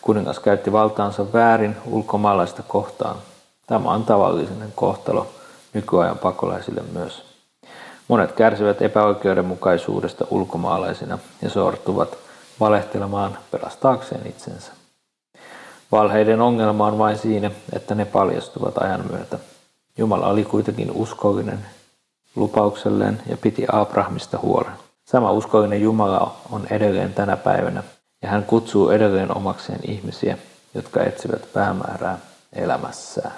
Kuningas 0.01 0.39
käytti 0.39 0.71
valtaansa 0.71 1.33
väärin 1.33 1.77
ulkomaalaista 1.85 2.63
kohtaan. 2.63 3.15
Tämä 3.67 3.91
on 3.91 4.03
tavallinen 4.03 4.73
kohtalo 4.75 5.27
nykyajan 5.73 6.17
pakolaisille 6.17 6.83
myös. 6.93 7.23
Monet 8.07 8.31
kärsivät 8.31 8.81
epäoikeudenmukaisuudesta 8.81 10.25
ulkomaalaisina 10.29 11.19
ja 11.41 11.49
sortuvat 11.49 12.17
valehtelemaan 12.59 13.37
pelastaakseen 13.51 14.27
itsensä. 14.27 14.71
Valheiden 15.91 16.41
ongelma 16.41 16.87
on 16.87 16.97
vain 16.97 17.17
siinä, 17.17 17.51
että 17.73 17.95
ne 17.95 18.05
paljastuvat 18.05 18.77
ajan 18.77 19.05
myötä. 19.11 19.39
Jumala 19.97 20.27
oli 20.27 20.43
kuitenkin 20.43 20.91
uskollinen 20.91 21.65
lupaukselleen 22.35 23.21
ja 23.29 23.37
piti 23.37 23.65
Abrahamista 23.71 24.39
huolen. 24.41 24.73
Sama 25.05 25.31
uskollinen 25.31 25.81
Jumala 25.81 26.35
on 26.51 26.67
edelleen 26.69 27.13
tänä 27.13 27.37
päivänä 27.37 27.83
ja 28.21 28.29
hän 28.29 28.43
kutsuu 28.43 28.89
edelleen 28.89 29.37
omakseen 29.37 29.79
ihmisiä, 29.83 30.37
jotka 30.73 31.03
etsivät 31.03 31.53
päämäärää 31.53 32.17
elämässään. 32.53 33.33